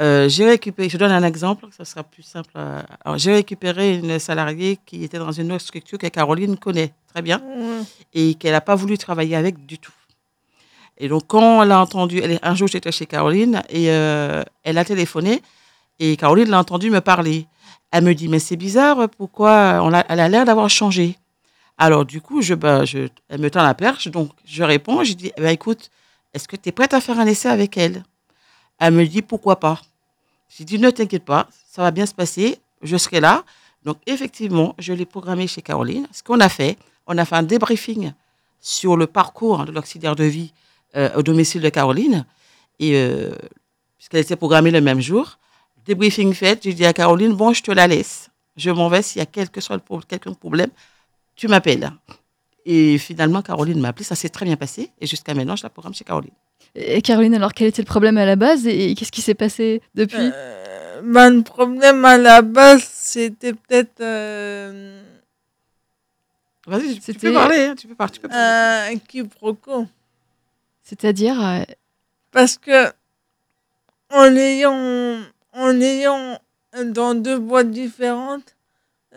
[0.00, 2.50] Euh, j'ai récupéré, je donne un exemple, ça sera plus simple.
[2.56, 2.82] euh,
[3.16, 7.42] j'ai récupéré une salariée qui était dans une autre structure que Caroline connaît très bien
[8.12, 9.94] et qu'elle n'a pas voulu travailler avec du tout.
[10.98, 14.76] Et donc, quand elle a entendu, elle un jour j'étais chez Caroline et euh, elle
[14.76, 15.42] a téléphoné
[15.98, 17.46] et Caroline l'a entendu me parler.
[17.90, 21.16] Elle me dit, mais c'est bizarre, pourquoi on elle a l'air d'avoir changé.
[21.78, 25.12] Alors, du coup, je, ben, je, elle me tend la perche, donc je réponds, je
[25.12, 25.90] dis, eh ben, écoute,
[26.32, 28.02] est-ce que tu es prête à faire un essai avec elle?
[28.78, 29.80] Elle me dit, pourquoi pas?
[30.48, 33.44] J'ai dit, ne t'inquiète pas, ça va bien se passer, je serai là.
[33.84, 36.08] Donc, effectivement, je l'ai programmé chez Caroline.
[36.12, 38.12] Ce qu'on a fait, on a fait un débriefing
[38.60, 40.52] sur le parcours de l'auxiliaire de vie
[40.96, 42.24] euh, au domicile de Caroline.
[42.80, 43.34] Et euh,
[43.96, 45.38] puisqu'elle était programmée le même jour,
[45.86, 48.30] débriefing fait, j'ai dit à Caroline, bon, je te la laisse.
[48.56, 50.70] Je m'en vais s'il y a quel que soit quelqu'un problème,
[51.34, 51.90] tu m'appelles.
[52.64, 54.90] Et finalement, Caroline m'a appelé, ça s'est très bien passé.
[55.00, 56.32] Et jusqu'à maintenant, je la programme chez Caroline.
[56.74, 59.80] Et Caroline, alors quel était le problème à la base et qu'est-ce qui s'est passé
[59.94, 60.16] depuis?
[60.20, 65.02] Euh, ben, le problème à la base, c'était peut-être euh,
[66.66, 68.12] Vas-y, tu C'était- peux parler, hein, tu peux parler.
[68.12, 68.94] tu peux parler.
[68.94, 69.86] un quiproquo.
[70.82, 71.62] C'est-à-dire euh,
[72.32, 72.92] Parce que
[74.10, 75.20] en l'ayant
[75.56, 76.38] en l'ayant
[76.84, 78.54] dans deux boîtes différentes,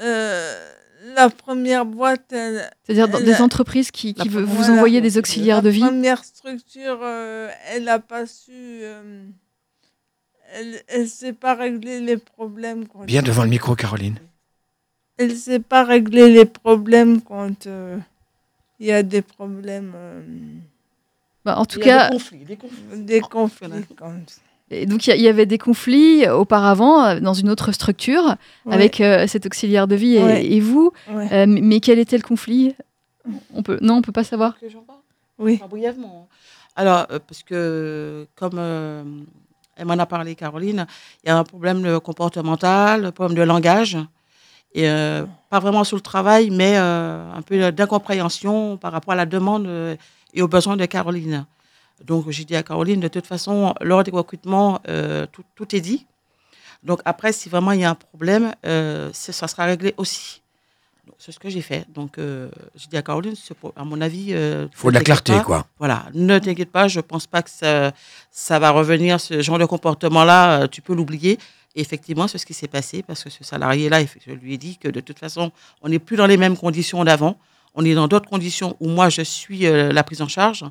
[0.01, 0.69] euh,
[1.15, 2.25] la première boîte,
[2.83, 5.81] C'est-à-dire dans elle des entreprises qui, qui veulent vous envoyer des auxiliaires de vie.
[5.81, 8.51] La première structure, euh, elle n'a pas su.
[8.53, 9.23] euh,
[10.51, 12.87] elle ne sait pas régler les problèmes.
[12.87, 14.17] Quand Bien devant le micro, Caroline.
[15.17, 17.97] Elle ne sait pas régler les problèmes quand euh,
[18.79, 19.91] il y a des problèmes.
[19.95, 20.21] euh,
[21.45, 23.03] Bah, en tout Il y a cas, des conflits, des conflits.
[23.03, 23.85] des conflits.
[23.97, 24.13] Quand...
[24.71, 29.01] et donc il y avait des conflits auparavant euh, dans une autre structure Ouais, avec
[29.01, 30.45] euh, cet auxiliaire de vie et, Ouais.
[30.45, 30.91] et vous.
[31.11, 31.27] ouais.
[31.31, 32.75] Euh, mais quel était le conflit?
[33.53, 34.57] On peut, Non, on peut pas savoir.
[34.59, 34.99] Que j'en parle?
[35.37, 35.55] Oui.
[35.59, 36.27] Enfin, brièvement.
[36.75, 39.03] Alors, euh, parce que, comme euh,
[39.75, 40.85] elle m'en a parlé, Caroline,
[41.23, 43.97] il y a un problème de comportemental, un problème de langage,
[44.73, 49.17] et euh, pas vraiment sur le travail, mais euh, un peu d'incompréhension par rapport à
[49.17, 49.95] la demande euh,
[50.33, 51.45] et aux besoins de Caroline.
[52.05, 55.81] Donc, j'ai dit à Caroline, de toute façon, lors des recrutements, euh, tout, tout est
[55.81, 56.05] dit.
[56.83, 60.41] Donc, après, si vraiment il y a un problème, euh, ça sera réglé aussi.
[61.17, 61.85] C'est ce que j'ai fait.
[61.93, 63.33] Donc, euh, j'ai dit à Caroline,
[63.75, 64.27] à mon avis.
[64.31, 65.41] euh, Il faut de la ne clarté, pas.
[65.43, 65.65] quoi.
[65.77, 67.91] Voilà, ne t'inquiète pas, je pense pas que ça,
[68.31, 71.37] ça va revenir, ce genre de comportement-là, euh, tu peux l'oublier.
[71.75, 74.77] Et effectivement, c'est ce qui s'est passé parce que ce salarié-là, je lui ai dit
[74.77, 77.37] que de toute façon, on n'est plus dans les mêmes conditions d'avant.
[77.79, 80.65] On est dans d'autres conditions où moi, je suis euh, la prise en charge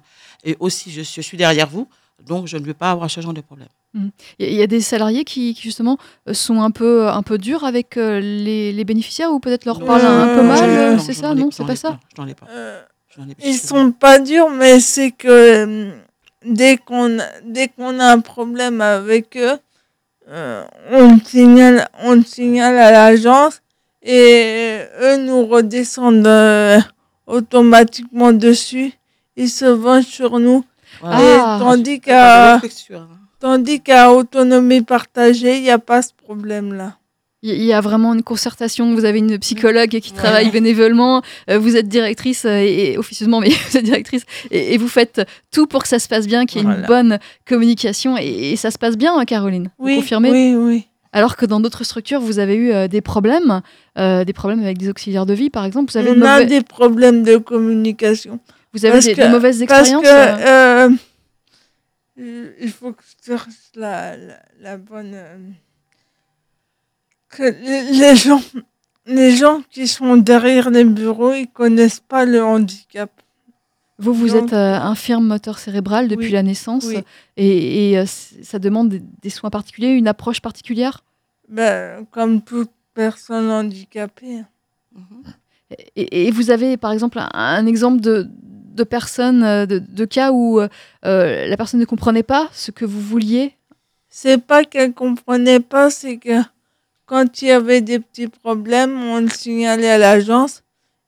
[0.44, 1.88] et aussi je, je suis derrière vous.
[2.27, 3.68] Donc, je ne veux pas avoir ce genre de problème.
[3.94, 5.97] Il y, a- il y a des salariés qui, qui, justement
[6.29, 9.79] euh, sont un peu, un peu durs avec euh, les, les bénéficiaires ou peut-être leur
[9.87, 12.47] parlent un peu mal, c'est ça Non, c'est pas ça Je n'en ai pas.
[13.42, 15.90] Ils sont pas durs, mais c'est que
[16.44, 19.57] dès qu'on dès qu'on a un problème avec eux,
[20.29, 23.62] euh, on le signale, on le signale à l'agence
[24.03, 26.79] et eux nous redescendent euh,
[27.29, 28.93] automatiquement dessus.
[29.37, 30.64] Ils se vengent sur nous.
[31.01, 31.21] Voilà.
[31.21, 31.57] Et Ah.
[31.61, 32.61] tandis qu'à hein.
[33.38, 36.97] tandis qu'à autonomie partagée, il n'y a pas ce problème-là.
[37.43, 38.93] Il il y a vraiment une concertation.
[38.97, 40.17] Vous avez une psychologue qui Ouais.
[40.17, 41.23] travaille bénévolement.
[41.49, 44.88] euh, Vous êtes directrice euh, et, et officieusement, mais vous êtes directrice et, et vous
[44.88, 45.21] faites
[45.53, 48.57] tout pour que ça se passe bien, qu'il y ait une bonne communication et, et
[48.57, 49.71] ça se passe bien, hein, Caroline?
[49.79, 50.33] Vous Oui, confirmez?
[50.33, 50.88] oui, oui.
[51.12, 53.62] Alors que dans d'autres structures, vous avez eu euh, des problèmes,
[53.99, 55.90] euh, des problèmes avec des auxiliaires de vie, par exemple.
[55.92, 58.40] Vous avez, de On a des problèmes de communication.
[58.73, 60.05] vous avez parce des, que- mauvaises Parce expériences.
[60.05, 60.97] que euh,
[62.61, 65.16] il faut que je cherche la, la, la bonne.
[67.31, 68.42] que les, les gens,
[69.07, 73.11] les gens qui sont derrière les bureaux, ils connaissent pas le handicap.
[73.98, 76.98] Vous, vous Donc- êtes euh, infirme moteur cérébral depuis Oui, la naissance oui.
[77.37, 81.02] et, et, euh, ça demande des, des soins particuliers, une approche particulière?
[81.48, 84.42] Ben, comme toute personne handicapée.
[85.96, 90.04] Et, et vous avez par exemple un, un exemple de, de personnes, euh, de, de
[90.04, 90.68] cas où euh,
[91.02, 93.54] la personne ne comprenait pas ce que vous vouliez?
[94.08, 96.40] C'est pas qu'elle comprenait pas, c'est que
[97.06, 100.62] quand il y avait des petits problèmes, on le signalait à l'agence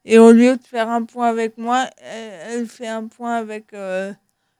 [0.05, 3.65] et au lieu de faire un point avec moi, elle, elle fait un point avec
[3.73, 4.11] euh,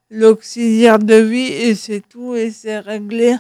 [0.09, 3.35] l'auxiliaire de vie et c'est tout et c'est réglé.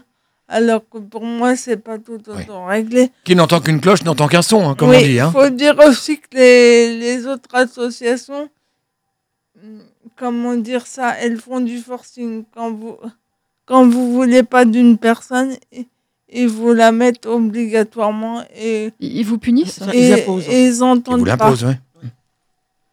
[0.47, 2.33] Alors que pour moi, c'est pas tout Oui.
[2.43, 3.09] autant réglé.
[3.23, 5.19] Qui n'entend qu'une cloche n'entend qu'un son, hein, comme oui, on dit.
[5.19, 5.31] Hein.
[5.31, 8.49] faut dire aussi que les, les autres associations,
[9.63, 9.79] hum,
[10.17, 12.43] comment dire ça, elles font du forcing.
[12.53, 12.97] Quand vous,
[13.65, 15.55] quand vous voulez pas d'une personne,
[16.33, 20.47] ils vous la mettent obligatoirement et, Ils ils vous punissent Ça, et, ils imposent.
[20.49, 21.79] et ils Ils vous entendent l'imposent, ouais.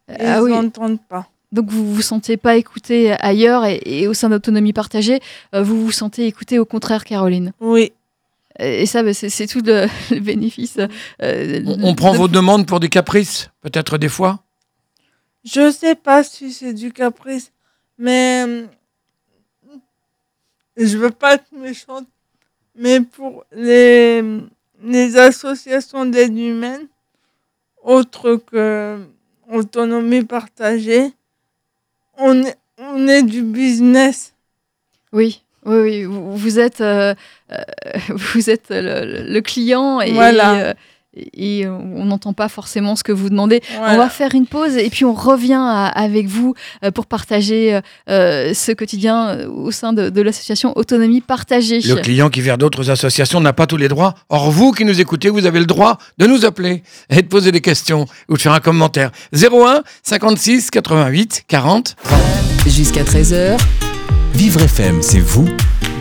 [0.08, 0.52] Et Ah ils oui.
[0.52, 1.28] entendent pas.
[1.52, 5.20] Donc vous vous sentez pas écouté ailleurs et, et au sein d'autonomie partagée,
[5.54, 7.52] euh, vous vous sentez écouté au contraire, Caroline?
[7.60, 7.92] Oui.
[8.58, 10.78] Et ça, bah, c'est tout le, le bénéfice.
[11.22, 14.40] euh, On, on prend de- vos demandes pour des caprices, peut-être des fois?
[15.44, 17.52] Je sais pas si c'est du caprice,
[17.96, 18.66] mais
[20.76, 22.06] je veux pas être méchante,
[22.74, 24.22] mais pour les,
[24.82, 26.86] les associations d'aide humaine,
[27.82, 28.98] autres que
[29.52, 31.12] autonomie partagée,
[32.16, 34.34] on est, on est du business.
[35.12, 36.04] Oui, oui, oui.
[36.04, 37.14] Vous, vous êtes, euh,
[37.52, 37.56] euh,
[38.08, 40.54] vous êtes le, le client et, Voilà.
[40.54, 40.74] et, euh,
[41.16, 43.60] et on n'entend pas forcément ce que vous demandez.
[43.80, 47.80] On va faire une pause et puis on revient à- avec vous euh, pour partager
[48.10, 51.80] euh, ce quotidien euh, au sein de, de l'association Autonomie Partagée.
[51.80, 54.14] Le client qui vers d'autres associations n'a pas tous les droits.
[54.28, 57.52] Or, vous qui nous écoutez, vous avez le droit de nous appeler et de poser
[57.52, 59.10] des questions ou de faire un commentaire.
[59.34, 61.96] 01 56 88 40.
[62.66, 63.56] Jusqu'à 13h,
[64.34, 65.48] Vivre FM, c'est vous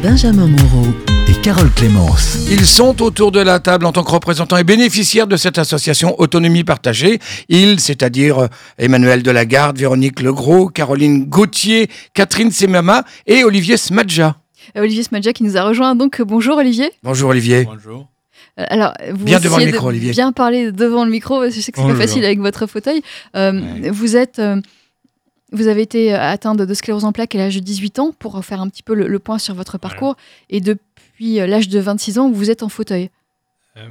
[0.03, 0.87] Benjamin Moreau.
[1.27, 2.47] et Carole Clémence.
[2.49, 6.19] Ils sont autour de la table en tant que représentants et bénéficiaires de cette association
[6.19, 7.19] Autonomie Partagée.
[7.47, 8.47] Ils, c'est-à-dire euh,
[8.77, 14.35] Emmanuel Delagarde, Véronique Legros, Caroline Gauthier, Catherine Semama et Olivier Smadja.
[14.75, 15.95] Euh, Olivier Smadja qui nous a rejoint.
[15.95, 16.91] Donc bonjour Olivier.
[17.03, 17.63] Bonjour Olivier.
[17.65, 18.07] Bonjour.
[18.59, 20.11] Euh, Alors, vous Bien devant le de micro, Olivier.
[20.11, 22.01] Bien parler devant le micro, parce que je sais que c'est pas Bonjour.
[22.01, 23.01] facile avec votre fauteuil.
[23.35, 23.89] Euh, Ouais.
[23.91, 24.59] Vous êtes, euh,
[25.53, 28.11] vous avez été euh, atteint de, de sclérose en plaques à l'âge de 18 ans
[28.17, 30.15] pour faire un petit peu le, le point sur votre parcours.
[30.49, 30.81] Et depuis
[31.21, 33.09] euh, l'âge de 26 ans, vous êtes en fauteuil.
[33.77, 33.87] Euh,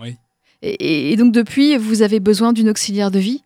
[0.00, 0.16] oui,
[0.62, 3.42] Et, donc depuis, vous avez besoin d'une auxiliaire de vie?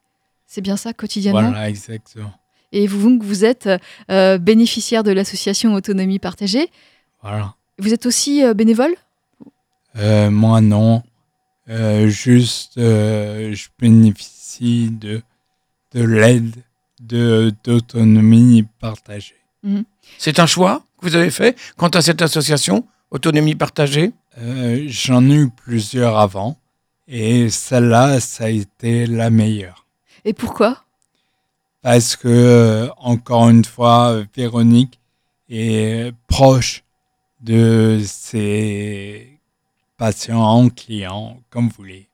[0.46, 1.50] C'est bien ça quotidiennement?
[1.50, 2.33] voilà, exactement.
[2.72, 3.68] Et vous, donc, vous êtes
[4.11, 6.70] euh, bénéficiaire de l'association Autonomie Partagée.
[7.22, 7.54] Voilà.
[7.78, 8.94] Vous êtes aussi euh, bénévole?
[9.96, 11.02] Euh, moi, non.
[11.68, 15.22] Euh, juste, euh, je bénéficie de,
[15.94, 16.54] de l'aide
[17.00, 19.37] de- d'autonomie partagée.
[20.18, 22.87] C'est un choix que vous avez fait quant à cette association?
[23.11, 26.57] Autonomie Partagée Euh, J'en ai eu plusieurs avant
[27.09, 29.85] et celle-là, ça a été la meilleure.
[30.25, 30.85] Et pourquoi?
[31.83, 35.01] Parce que, euh, encore une fois, Véronique
[35.49, 36.85] est proche
[37.40, 39.40] de ses
[39.96, 42.07] patients, clients, comme vous voulez.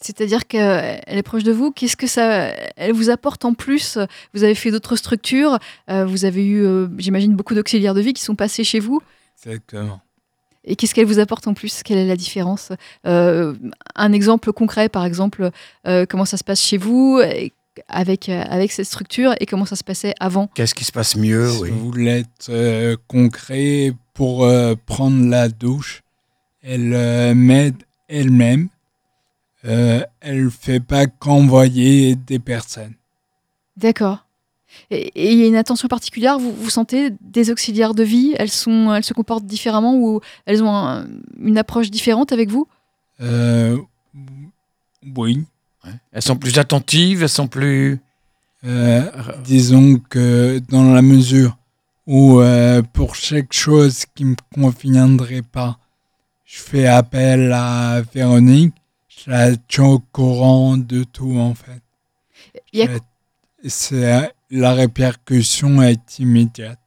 [0.00, 1.70] C'est-à-dire qu'elle est proche de vous?
[1.72, 3.98] Qu'est-ce que ça, elle vous apporte en plus?
[4.34, 5.58] Vous avez fait d'autres structures.
[5.90, 9.02] euh, vous avez eu, j'imagine, beaucoup d'auxiliaires de vie qui sont passés chez vous?
[9.44, 10.00] Exactement.
[10.64, 11.82] Et qu'est-ce qu'elle vous apporte en plus?
[11.82, 12.70] Quelle est la différence?
[13.06, 13.54] Euh,
[13.96, 15.50] Un exemple concret, par exemple,
[15.86, 17.20] euh, comment ça se passe chez vous
[17.88, 20.48] avec, euh, avec cette structure et comment ça se passait avant?
[20.54, 21.50] Qu'est-ce qui se passe mieux?
[21.50, 21.70] Si oui.
[21.70, 26.02] vous voulez être euh, concret, pour euh, prendre la douche,
[26.62, 28.68] elle euh, m'aide elle-même.
[29.64, 32.94] Euh, elle ne fait pas qu'envoyer des personnes.
[33.76, 34.21] D'accord.
[34.90, 38.34] Et et il y a une attention particulière, vous, vous sentez des auxiliaires de vie,
[38.38, 41.06] elles, sont, elles se comportent différemment ou elles ont un-
[41.40, 42.66] une approche différente avec vous?
[43.20, 43.78] Euh,
[45.16, 45.44] oui.
[46.12, 47.98] Elles sont plus attentives, elles sont plus.
[48.64, 49.10] Euh,
[49.44, 51.56] disons que dans la mesure
[52.06, 55.78] où euh, pour chaque chose qui me conviendrait pas,
[56.44, 58.74] je fais appel à Véronique,
[59.08, 61.82] je la tiens au courant de tout en fait.
[62.72, 62.98] Il y a- Je la-
[63.68, 66.78] c'est- la répercussion est immédiate.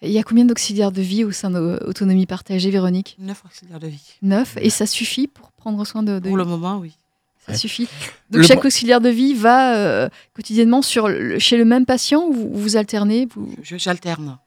[0.00, 3.16] Il y a combien d'auxiliaires de vie au sein d'Autonomie Partagée, Véronique?
[3.18, 4.14] Neuf auxiliaires de vie.
[4.22, 4.56] Neuf?
[4.60, 6.96] Et ça suffit pour prendre soin de, de Pour le moment, oui.
[7.44, 7.58] Ça Ouais.
[7.58, 7.88] suffit?
[8.30, 12.24] Donc Le chaque auxiliaire de vie va euh, quotidiennement sur le- chez le même patient
[12.28, 13.52] ou vous, vous alternez vous...
[13.62, 14.38] Je- J'alterne.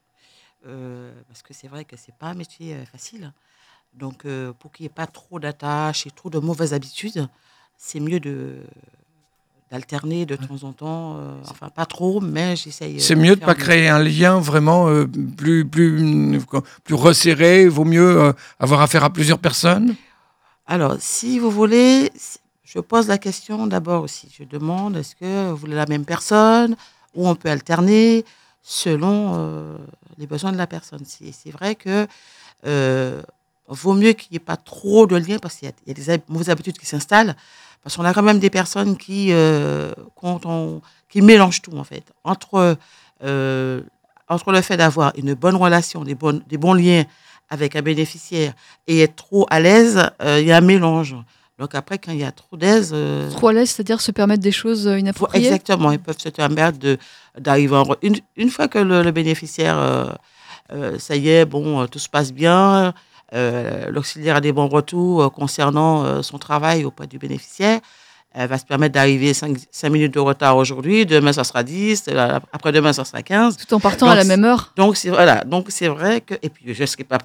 [0.67, 3.33] Euh, parce que c'est vrai que c'est pas un métier euh, facile.
[3.93, 7.27] Donc, euh, pour qu'il n'y ait pas trop d'attaches et trop de mauvaises habitudes,
[7.77, 8.55] c'est mieux de
[9.79, 11.17] d'alterner de temps en temps.
[11.17, 12.95] euh, enfin, pas trop, mais j'essaye.
[12.95, 15.05] euh, C'est mieux de faire pas créer un lien vraiment euh,
[15.37, 16.39] plus, plus,
[16.83, 17.67] plus resserré.
[17.67, 19.95] Vaut mieux euh, avoir affaire à plusieurs personnes?
[20.65, 22.09] Alors, si vous voulez,
[22.63, 24.27] je pose la question d'abord aussi.
[24.37, 26.75] Je demande est-ce que vous voulez la même personne
[27.13, 28.25] ou on peut alterner
[28.63, 29.77] selon euh,
[30.17, 31.03] les besoins de la personne?
[31.05, 32.07] C'est vrai que
[32.65, 33.21] euh,
[33.67, 36.09] vaut mieux qu'il n'y ait pas trop de liens parce qu'il y, a- il y
[36.11, 37.35] a des mauvaises habitudes qui s'installent.
[37.85, 41.83] Parce qu'on a quand même des personnes qui, euh, quand on- qui mélangent tout en
[41.83, 42.03] fait.
[42.23, 42.77] Entre,
[43.23, 43.81] euh,
[44.27, 47.03] entre le fait d'avoir une bonne relation, des, bonnes, des bons liens
[47.47, 48.53] avec un bénéficiaire
[48.87, 51.15] et être trop à l'aise, euh, il y a un mélange.
[51.59, 52.89] Donc après, quand il y a trop d'aise...
[52.91, 55.45] euh, Trop à l'aise, c'est-à-dire se permettre des choses inappropriées?
[55.45, 56.79] Exactement, ils peuvent se permettre
[57.37, 57.85] d'arriver en...
[58.01, 59.77] Une, une fois que le, le bénéficiaire,
[60.73, 62.95] euh, ça y est, bon, tout se passe bien,
[63.89, 67.79] l'auxiliaire a des bons retours euh, concernant euh, son travail auprès du bénéficiaire,
[68.37, 69.55] elle va se permettre d'arriver 5,
[69.89, 73.55] minutes de retard aujourd'hui, demain ça sera 10, euh, après-demain ça sera 15.
[73.57, 74.73] Tout en partant à la même heure.
[74.75, 77.17] Donc c'est voilà, donc c'est vrai que et puis je serai pas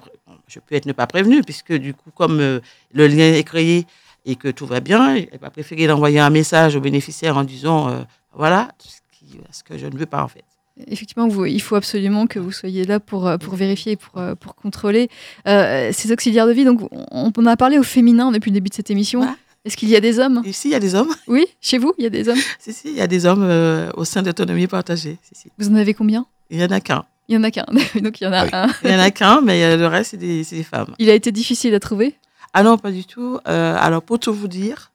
[0.47, 2.59] je peux être ne pas prévenu puisque du coup comme euh,
[2.93, 3.85] le lien est créé
[4.25, 7.89] et que tout va bien, elle va préférer d'envoyer un message au bénéficiaire en disant
[7.89, 8.01] euh,
[8.33, 10.43] voilà ce, qui- ce que je ne veux pas en fait.
[10.87, 14.17] Effectivement, vous- il faut absolument que vous soyez là pour, euh, pour vérifier et pour,
[14.21, 15.09] euh, pour contrôler
[15.47, 16.65] euh, ces auxiliaires de vie.
[16.65, 19.19] Donc, on, on a parlé au féminin depuis le début de cette émission.
[19.19, 19.35] Voilà.
[19.63, 20.41] Est-ce qu'il y a des hommes?
[20.45, 21.13] Ici il y a des hommes.
[21.27, 22.39] Oui, chez vous, il y a des hommes?
[22.59, 25.17] Si si, il y a des hommes euh, au sein d'autonomie partagée.
[25.21, 25.49] Si, si.
[25.59, 26.25] Vous en avez combien?
[26.49, 27.03] Il y en a qu'un.
[27.27, 27.65] Il y en a qu'un.
[28.01, 28.49] Donc, il y en a Oui.
[28.53, 28.67] un.
[28.83, 30.93] Il y en a qu'un, mais le reste c'est des, c'est des femmes.
[30.97, 32.15] Il a été difficile à trouver?
[32.53, 33.37] Ah non, pas du tout.
[33.47, 34.90] Euh, alors, pour tout vous dire,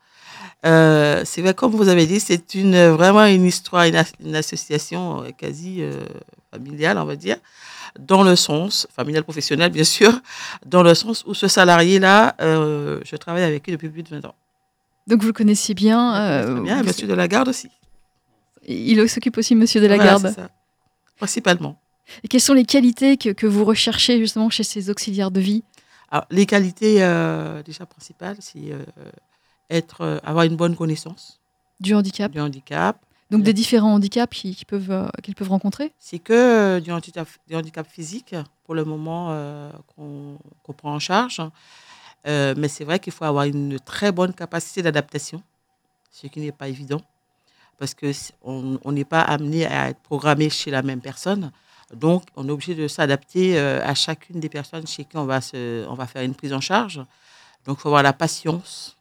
[0.66, 4.34] euh, c'est vrai, comme vous avez dit, c'est une, vraiment une histoire, une, as- une
[4.34, 6.04] association euh, quasi euh,
[6.52, 7.36] familiale, on va dire,
[7.98, 10.12] dans le sens, familiale professionnelle, bien sûr,
[10.66, 14.24] dans le sens où ce salarié-là, euh, je travaille avec lui depuis plus de 20
[14.26, 14.34] ans.
[15.06, 16.42] Donc, vous le connaissiez bien.
[16.44, 17.68] Très bien, vous- monsieur de la garde aussi.
[18.66, 20.48] Il s'occupe aussi, monsieur de la Voilà, ça.
[21.16, 21.80] Principalement.
[22.24, 25.62] Et quelles sont les qualités que, que vous recherchez justement chez ces auxiliaires de vie?
[26.10, 26.94] Alors, les qualités
[27.64, 28.72] déjà principales, c'est
[29.70, 31.40] être, euh, avoir une bonne connaissance
[31.80, 32.98] du handicap du handicap,
[33.30, 36.90] Donc, des différents handicaps qui- qui peuvent, euh, qu'ils peuvent rencontrer C'est que euh, du,
[36.92, 41.42] handicap, du handicap physique pour le moment euh, qu'on qu'on prend en charge.
[42.26, 45.42] Euh, mais c'est vrai qu'il faut avoir une très bonne capacité d'adaptation,
[46.10, 47.02] ce qui n'est pas évident,
[47.78, 51.52] parce que c- on on n'est pas amené à être programmé chez la même personne.
[51.94, 55.86] Donc, on est obligé de s'adapter à chacune des personnes chez qui on va, se,
[55.88, 56.96] on va faire une prise en charge.
[57.64, 58.95] Donc, il faut avoir la patience.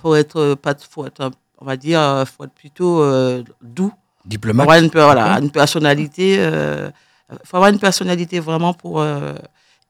[0.00, 3.02] Il faut être, euh, pas, faut être, un- on va dire, euh, faut être plutôt
[3.02, 3.92] euh, doux.
[4.24, 4.64] Diplomate.
[4.64, 6.34] Avoir une, voilà, une personnalité.
[6.36, 9.34] Il faut avoir une personnalité vraiment pour euh,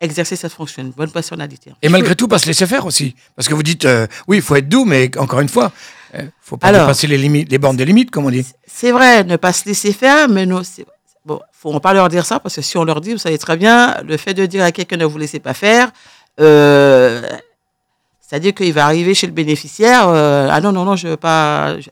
[0.00, 1.72] exercer cette fonction, une bonne personnalité.
[1.82, 3.14] Et malgré tout, pas se laisser faire aussi.
[3.36, 5.72] Parce que vous dites, euh, oui, il faut être doux, mais encore une fois,
[6.14, 8.46] il faut pas Alors- dépasser les, limites, les bornes des limites, comme on dit.
[8.66, 10.62] C'est vrai, ne pas se laisser faire, mais non,
[11.24, 11.40] bon.
[11.52, 14.00] Faut pas leur dire ça parce que si on leur dit, vous savez très bien,
[14.02, 15.90] le fait de dire à quelqu'un ne vous laissez pas faire,
[16.40, 17.20] euh,
[18.30, 21.80] c'est-à-dire qu'il va arriver chez le bénéficiaire, euh, ah non non non, je veux pas,
[21.80, 21.90] je-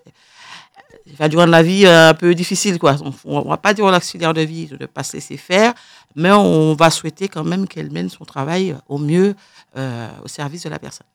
[1.06, 2.94] il va rendre la vie euh, un peu difficile quoi.
[3.02, 5.74] On, on va pas dire l'auxiliaire de vie de ne pas se laisser faire,
[6.14, 9.34] mais on va souhaiter quand même qu'elle mène son travail au mieux
[9.76, 11.06] euh, au service de la personne.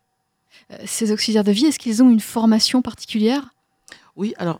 [0.85, 3.43] Ces auxiliaires de vie, est-ce qu'ils ont une formation particulière?
[4.17, 4.59] Oui, alors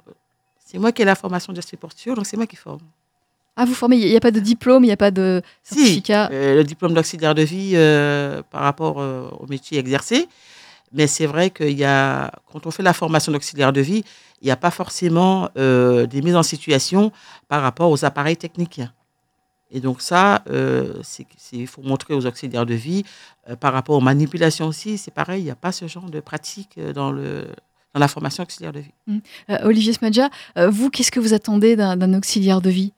[0.66, 2.80] c'est moi qui ai la formation d'esprit porture, donc c'est moi qui forme.
[3.56, 5.76] Ah, vous formez, il n'y a pas de diplôme, il n'y a pas de Si,
[5.76, 6.30] certificat?
[6.32, 10.28] euh, le diplôme d'auxiliaire de vie euh, par rapport euh, au métier exercé.
[10.94, 14.04] Mais c'est vrai qu'il y a, quand on fait la formation d'auxiliaire de vie,
[14.42, 17.12] il n'y a pas forcément euh, des mises en situation
[17.48, 18.82] par rapport aux appareils techniques.
[19.72, 21.02] Et donc ça, euh,
[21.52, 23.04] il faut montrer aux auxiliaires de vie.
[23.50, 26.20] Euh, par rapport aux manipulations aussi, c'est pareil, il n'y a pas ce genre de
[26.20, 27.48] pratique dans, le,
[27.94, 28.92] dans la formation auxiliaire de vie.
[29.50, 32.94] Euh, Olivier Smadja, euh, vous, qu'est-ce que vous attendez d'un auxiliaire de vie?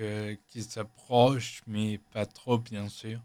[0.00, 3.18] Euh, qui s'approche, mais pas trop, bien sûr.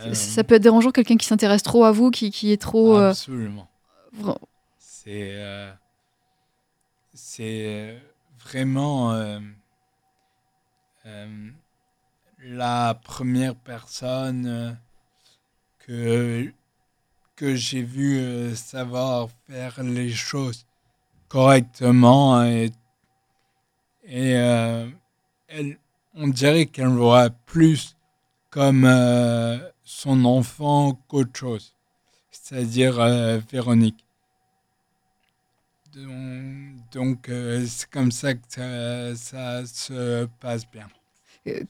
[0.00, 2.96] Euh, Ça peut être dérangeant, quelqu'un qui s'intéresse trop à vous, qui, qui est trop.
[2.98, 3.68] euh, Absolument.
[4.78, 5.72] C'est euh,
[7.14, 7.98] c'est
[8.44, 9.14] vraiment
[12.44, 14.76] la première personne
[15.80, 16.52] que,
[17.36, 20.66] que j'ai vu savoir faire les choses
[21.28, 22.70] correctement et,
[24.04, 24.30] et
[25.48, 25.78] elle,
[26.14, 27.96] on dirait qu'elle voit plus
[28.52, 31.74] comme euh, son enfant qu'autre chose,
[32.30, 34.04] c'est-à-dire euh, Véronique.
[35.94, 40.86] Donc, donc, euh, c'est comme ça que ça, ça se passe bien.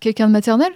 [0.00, 0.72] quelqu'un de maternel?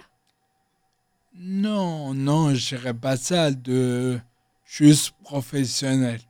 [1.35, 4.17] Non, non, je dirais pas ça, de
[4.65, 6.21] juste professionnel.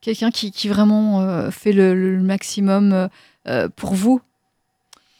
[0.00, 3.08] Quelqu'un qui, qui vraiment euh, fait le, le maximum
[3.76, 4.20] pour vous?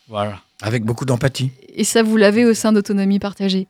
[0.09, 0.43] Voilà.
[0.63, 1.53] Avec beaucoup d'empathie.
[1.75, 3.69] Et ça, vous l'avez au sein d'Autonomie Partagée?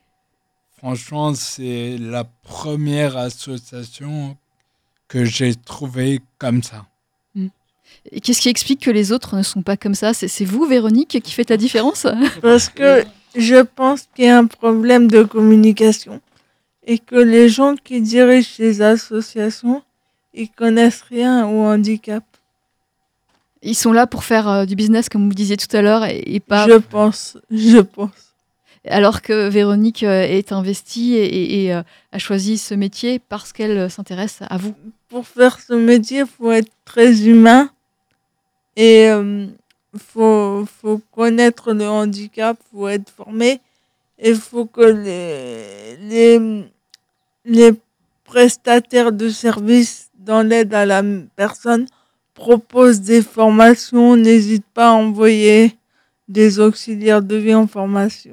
[0.77, 4.37] Franchement, c'est la première association
[5.09, 6.87] que j'ai trouvée comme ça.
[8.13, 10.15] Et qu'est-ce qui explique que les autres ne sont pas comme ça?
[10.15, 12.07] C'est vous, Véronique, qui faites la différence?
[12.43, 16.21] Parce que je pense qu'il y a un problème de communication
[16.87, 19.83] et que les gens qui dirigent ces associations,
[20.33, 22.25] ils connaissent rien au handicap.
[23.63, 26.23] Ils sont là pour faire euh, du business, comme vous disiez tout à l'heure, et,
[26.27, 26.69] et pas.
[26.69, 28.11] Je pense, je pense.
[28.87, 31.83] Alors que Véronique euh, est investie et, euh,
[32.13, 34.75] a choisi ce métier parce qu'elle s'intéresse à vous.
[35.09, 37.71] Pour faire ce métier, il faut être très humain
[38.77, 39.51] et il
[39.99, 43.61] faut, faut connaître le handicap, il faut être formé
[44.19, 46.65] et il faut que les, les,
[47.45, 47.73] les
[48.25, 51.03] prestataires de services dans l'aide à la
[51.35, 51.87] personne
[52.39, 54.17] proposent des formations.
[54.17, 55.75] N'hésite pas à envoyer
[56.29, 58.33] des auxiliaires de vie en formation.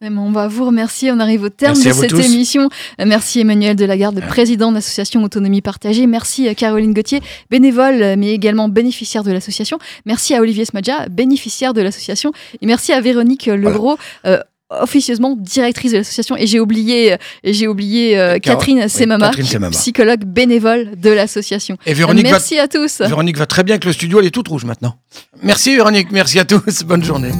[0.00, 1.12] Vraiment, on va vous remercier.
[1.12, 2.24] On arrive au terme Merci à de cette tous.
[2.34, 2.70] émission.
[3.00, 6.06] Euh, Merci Emmanuel Delagarde, président de l'association Autonomie Partagée.
[6.06, 9.78] Merci euh, Caroline Gauthier, bénévole, euh, mais également bénéficiaire de l'association.
[10.06, 12.32] Merci à Olivier Smadja, bénéficiaire de l'association.
[12.62, 13.98] Et merci à Véronique Legros.
[14.26, 14.38] euh,
[14.70, 19.30] officieusement directrice de l'association et j'ai oublié euh, j'ai oublié euh, Catherine Semama,
[19.70, 21.76] psychologue bénévole de l'association.
[21.86, 23.00] Et Véronique merci va, à tous.
[23.00, 24.96] Véronique va très bien que le studio est toute rouge maintenant.
[25.42, 27.32] Merci Véronique, merci à tous, bonne journée.